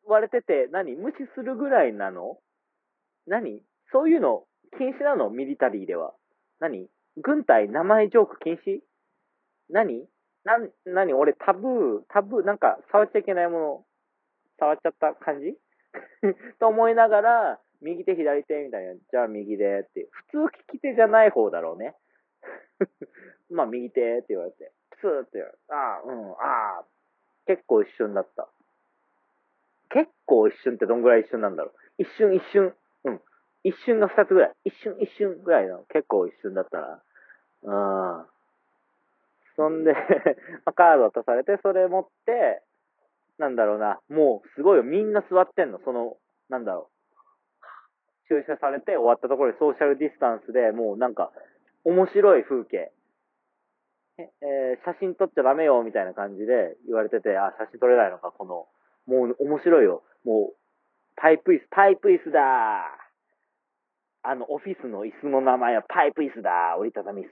[0.06, 0.96] われてて、何？
[0.96, 2.38] 無視するぐらいなの？
[3.26, 3.62] 何？
[3.92, 4.44] そういうの
[4.76, 5.30] 禁止なの？
[5.30, 6.12] ミリタリーでは。
[6.60, 6.88] 何？
[7.16, 8.80] 軍隊名前ジョーク禁止？
[9.70, 10.06] 何？
[10.44, 11.14] なん、何？
[11.14, 13.84] 俺タブー、タブー、なんか触っちゃいけないもの、
[14.58, 15.56] 触っちゃった感じ？
[16.60, 20.08] と思いながら、右手左手みたいな、じゃあ右でって。
[20.10, 21.94] 普通利き手じゃない方だろうね。
[23.50, 26.34] まあ右手って言われて、プスーって言われて、ああ、うん、あ
[26.80, 26.84] あ、
[27.46, 28.48] 結構一瞬だった。
[29.90, 32.02] 結構一瞬ってどんぐらい一瞬なんだろう。
[32.02, 32.74] 一瞬一瞬、
[33.04, 33.20] うん。
[33.64, 34.52] 一瞬が二つぐらい。
[34.64, 37.02] 一瞬一瞬ぐらいの結構一瞬だったな。
[37.62, 38.26] うん。
[39.56, 39.98] そんで、ま
[40.66, 42.62] あカード渡されて、それ持って、
[43.38, 44.82] なんだろうな、もうすごいよ。
[44.82, 45.80] みんな座ってんの。
[45.80, 46.16] その、
[46.48, 46.97] なんだろう。
[48.28, 51.32] 駐車されて終わったところでソーシャルディスタンスでもうなんか、
[51.84, 52.92] 面白い風景。
[54.18, 54.28] えー
[54.84, 58.66] 写真撮っちゃダメよみたいな感じで言われてて、あ、写真撮れないのか、この、
[59.06, 60.02] もう面白いよ。
[60.24, 60.56] もう、
[61.16, 62.98] パイプ椅子、パイプ椅子だ
[64.22, 67.30] あの、オフィスの椅子の名前はパイプ椅子だ折りたたみ椅子。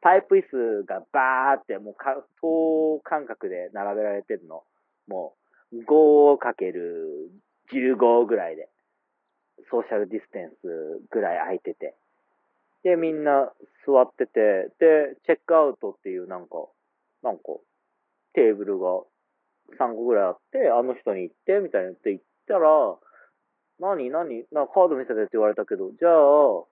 [0.00, 4.64] パイプ椅子がバーってもうか等間隔で並べられてるの。
[5.06, 5.36] も
[5.72, 8.68] う、5×15 ぐらいで。
[9.70, 11.94] ソーシャルディステンスぐらい空いてて。
[12.82, 13.52] で、みんな
[13.86, 16.68] 座ってて、で、チェックアウトっていうなんか、
[17.22, 17.42] なんか、
[18.34, 18.86] テーブルが
[19.78, 22.68] 3個ぐらいあって、あの人に行って、みたいなって言ったら、
[23.80, 26.64] 何何なになカード見せてって言われたけど、じゃあ、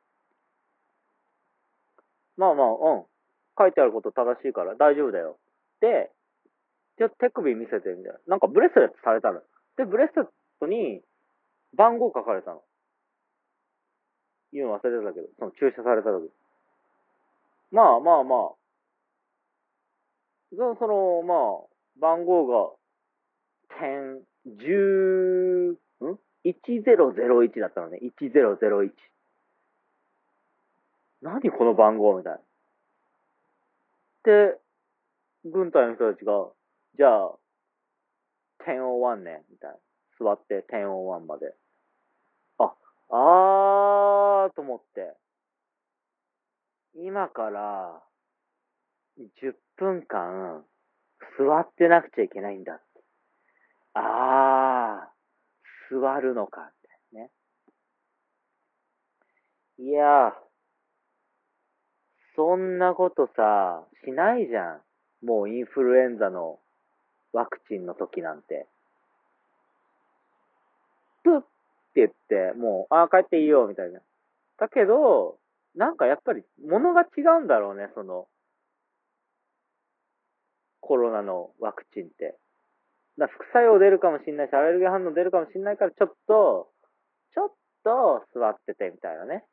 [2.37, 3.05] まあまあ、うん。
[3.59, 5.39] 書いてあること正しいから大丈夫だよ。
[5.80, 6.11] で、
[6.99, 8.18] じゃあ手首見せて、みたいな。
[8.28, 9.41] なんかブレスレットされたの。
[9.76, 10.26] で、ブレスレッ
[10.61, 11.03] トに
[11.76, 12.62] 番号書かれたの。
[14.53, 16.30] 言うの忘れてたけど、その注射された時。
[17.70, 18.62] まあまあまあ。
[20.55, 22.70] そのその、まあ、番号が、
[23.80, 28.00] 10、10、ん ?1001 だったのね。
[28.20, 28.90] 1001。
[31.22, 32.38] 何この番号みたいな。
[34.24, 34.59] で、
[35.44, 36.48] 軍隊の人たちが、
[36.96, 37.32] じゃあ、
[38.66, 39.76] 1001ね、みたいな。
[40.20, 41.55] 座って1001まで。
[42.59, 42.74] あ、
[43.11, 45.14] あーと思って。
[46.95, 48.03] 今から、
[49.18, 50.64] 10分間、
[51.38, 52.82] 座ってなくちゃいけないんだって。
[53.95, 56.72] あー、座るのかっ
[57.11, 57.30] てね。
[59.78, 60.32] いやー、
[62.36, 64.80] そんなことさ、しないじゃ
[65.22, 65.26] ん。
[65.26, 66.59] もうインフルエンザの
[67.32, 68.66] ワクチンの時なんて。
[71.22, 71.49] プッって
[71.97, 74.01] 言って、もう、ああ、帰っていいよ、みたいな。
[74.63, 75.39] だけど、
[75.75, 78.29] なんかやっぱり、物が違うんだろうね、その、
[80.81, 82.39] コロナのワクチンって。
[83.19, 86.71] だ副作用出るかもしんないし、アレルギー反応出るかもしんないから、ちょっと、
[87.35, 87.51] ちょっ
[87.83, 89.45] と座ってて、みたいなね。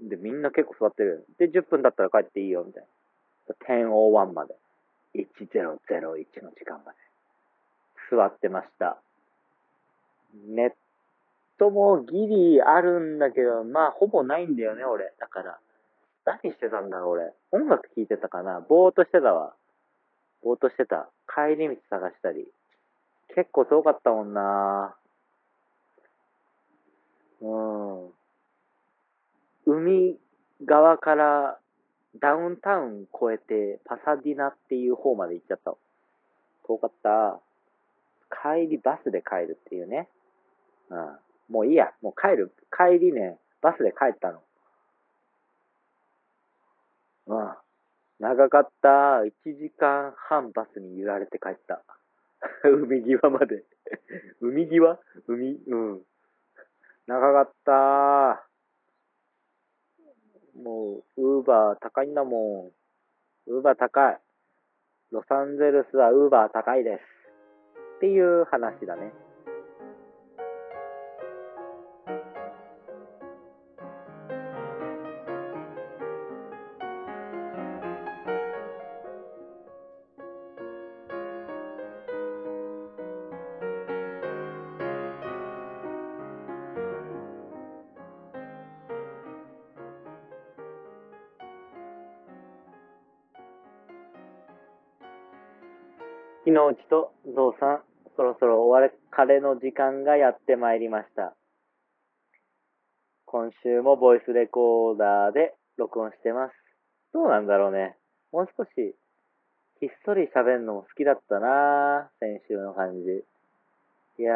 [0.00, 1.24] で、みんな結構座ってる。
[1.38, 3.54] で、10分だったら帰っていいよ、みたいな。
[3.68, 4.56] 1001まで。
[5.14, 6.98] 1001の時間まで。
[8.10, 9.00] 座ってました。
[10.48, 10.70] ネッ
[11.64, 15.12] トもギリあるんだけど、まあ、ほぼないんだよね、俺。
[15.18, 15.58] だから。
[16.26, 17.32] 何してたんだろう、俺。
[17.52, 19.54] 音楽聴いてたかなぼーっとしてたわ。
[20.42, 21.08] ぼーっとしてた。
[21.26, 22.46] 帰り道探したり。
[23.34, 24.94] 結構遠かったもんな
[27.40, 28.12] うん。
[29.66, 30.18] 海
[30.64, 31.58] 側から
[32.20, 35.74] ダウンタウン越えてパサディナっていう方まで行っちゃった。
[36.66, 37.40] 遠かった。
[38.30, 40.08] 帰りバスで帰るっていうね。
[40.90, 41.18] うん。
[41.48, 41.92] もういいや。
[42.02, 42.54] もう帰る。
[42.70, 44.42] 帰りね、バスで帰ったの。
[47.26, 47.54] うん。
[48.18, 48.88] 長かった。
[49.22, 51.82] 1時間半バスに揺られて帰った。
[52.64, 53.64] 海際まで。
[54.40, 54.98] 海際？
[55.26, 56.02] 海、うん。
[57.06, 58.48] 長かった。
[60.56, 62.72] もう、ウーバー高いんだも
[63.48, 63.50] ん。
[63.50, 64.20] ウーバー高い。
[65.10, 67.02] ロサンゼルスはウーバー高いです。
[67.96, 69.12] っていう話だね。
[96.54, 97.82] 日の内とゾウさん、
[98.14, 98.94] そろそろお別
[99.26, 101.34] れの時間がやってまいりました。
[103.26, 106.52] 今週もボイスレコーダーで録音してます。
[107.12, 107.96] どうなんだろうね。
[108.30, 108.70] もう少し、
[109.80, 113.24] ひっそり喋るのも好きだったな先週の感じ。
[114.22, 114.32] いや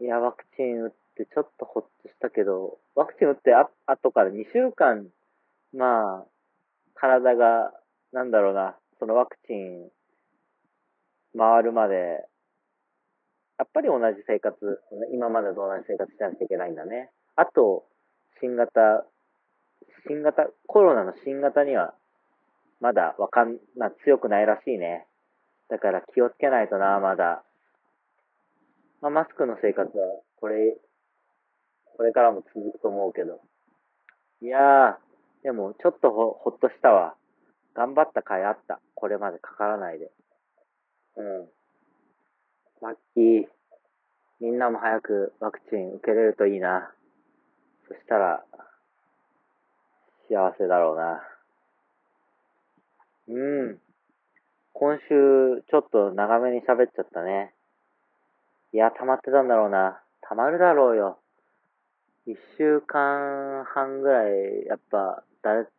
[0.00, 5.08] ー、いや、ワクチン打ってちょっとほっとしたけど、ワクチン打ってあ後から2週間、
[5.74, 6.26] まあ、
[6.94, 7.72] 体が、
[8.12, 9.90] なんだろうな、そのワクチン
[11.36, 12.22] 回るまで、
[13.58, 14.54] やっぱり同じ生活、
[15.12, 17.10] 今までと同じ生活しなきゃいけないんだね。
[17.34, 17.84] あと、
[18.40, 19.04] 新型、
[20.06, 21.94] 新型、コロナの新型には、
[22.80, 25.08] まだわかんな、強くないらしいね。
[25.68, 27.42] だから気をつけないとな、まだ。
[29.00, 30.76] まあ、マスクの生活は、これ、
[31.96, 33.40] これからも続くと思うけど。
[34.42, 34.96] いやー、
[35.42, 37.16] でも、ちょっとほ、ほっとしたわ。
[37.74, 38.80] 頑張った甲斐あった。
[38.94, 40.10] これまでかからないで。
[41.16, 41.48] うん。
[42.82, 43.44] ラッキー。
[44.40, 46.92] みんなも早くワクチン受けれるといいな。
[47.88, 48.44] そしたら、
[50.28, 51.22] 幸せだろうな。
[53.28, 53.78] うん。
[54.72, 57.54] 今週、ちょっと長めに喋っちゃったね。
[58.72, 60.00] いや、溜まってたんだろうな。
[60.22, 61.18] 溜まるだろうよ。
[62.26, 65.70] 一週間半ぐらい、やっぱ、誰、だ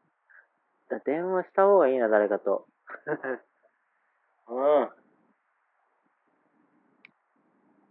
[1.05, 2.67] 電話した方がいいな、誰かと。
[4.47, 4.89] うん。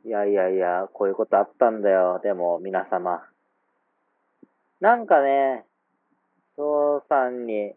[0.05, 2.21] いやいやいや、こういうことあったんだよ。
[2.23, 3.25] でも、皆様。
[4.81, 5.65] なんかね、
[6.57, 7.75] そうさんに、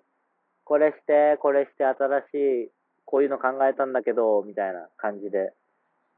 [0.64, 2.72] これして、これして、新しい、
[3.06, 5.54] こういうの考えたんだけど、みたいな感じで。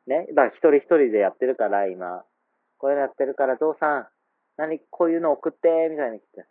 [0.08, 0.28] ね。
[0.30, 2.24] だから一人一人でやってるから、今。
[2.78, 4.08] こういうのやってるから、ゾウさん、
[4.56, 6.46] 何、こういうの送って、みたいに来て。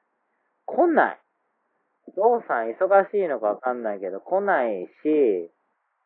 [0.67, 1.21] 来ない。
[2.15, 5.51] ゾウさん忙しいのかわかんないけど、来ないし、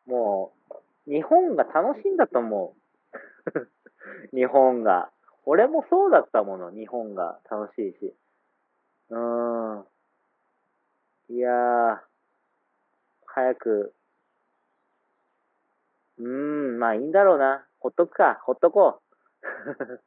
[0.07, 0.53] も
[1.07, 4.31] う、日本が楽しいんだと思う。
[4.35, 5.11] 日本が。
[5.45, 8.15] 俺もそうだったもの、日本が楽しいし。
[9.09, 9.85] うーん。
[11.29, 11.99] いやー、
[13.25, 13.93] 早く。
[16.17, 16.27] うー
[16.75, 17.65] ん、まあいいんだろうな。
[17.79, 19.01] ほっとくか、ほっとこ
[19.43, 20.01] う。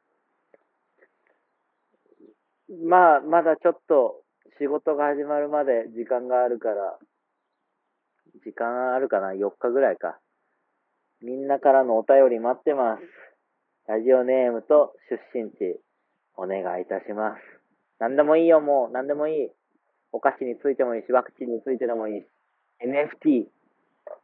[2.87, 4.24] まあ、まだちょっと
[4.57, 6.97] 仕事が始まるまで時間があるから、
[8.43, 10.17] 時間あるかな ?4 日ぐらいか。
[11.21, 13.01] みんなからのお便り待ってます。
[13.87, 15.79] ラジオネームと出身地、
[16.37, 17.41] お願いいたします。
[17.99, 18.93] 何でもいいよ、もう。
[18.93, 19.49] 何でもいい。
[20.11, 22.27] お菓子についてもいいし、ワクチンについてでもいいし、
[22.81, 23.47] NFT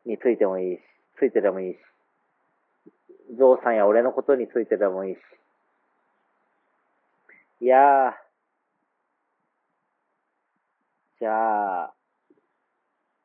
[0.05, 0.81] についてもいいし、
[1.19, 1.77] ついてでもいいし、
[3.37, 5.19] ゾウさんや俺のことについてでもいいし。
[7.61, 8.30] いやー。
[11.21, 11.93] じゃあ、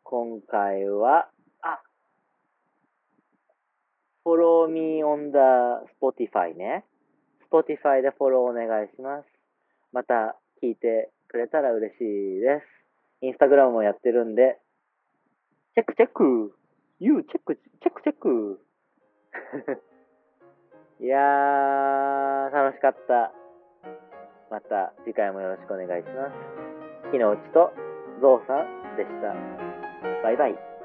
[0.03, 1.31] 今回は、
[1.63, 1.81] あ、
[4.23, 5.39] follow me on the
[5.99, 6.85] Spotify ね。
[7.51, 9.27] Spotify でフォローお願いします。
[9.95, 13.25] また聞いてくれたら嬉しいです。
[13.25, 14.59] インスタグラムもやってるんで、
[15.75, 16.55] チェックチェック
[17.01, 18.61] !You チェック、チェックチェック
[21.01, 23.33] いやー、楽しかった。
[24.51, 27.11] また次回もよろしくお願いします。
[27.11, 27.86] 木の内と
[28.21, 29.35] ゾウさんでした。
[30.23, 30.76] バイバイ。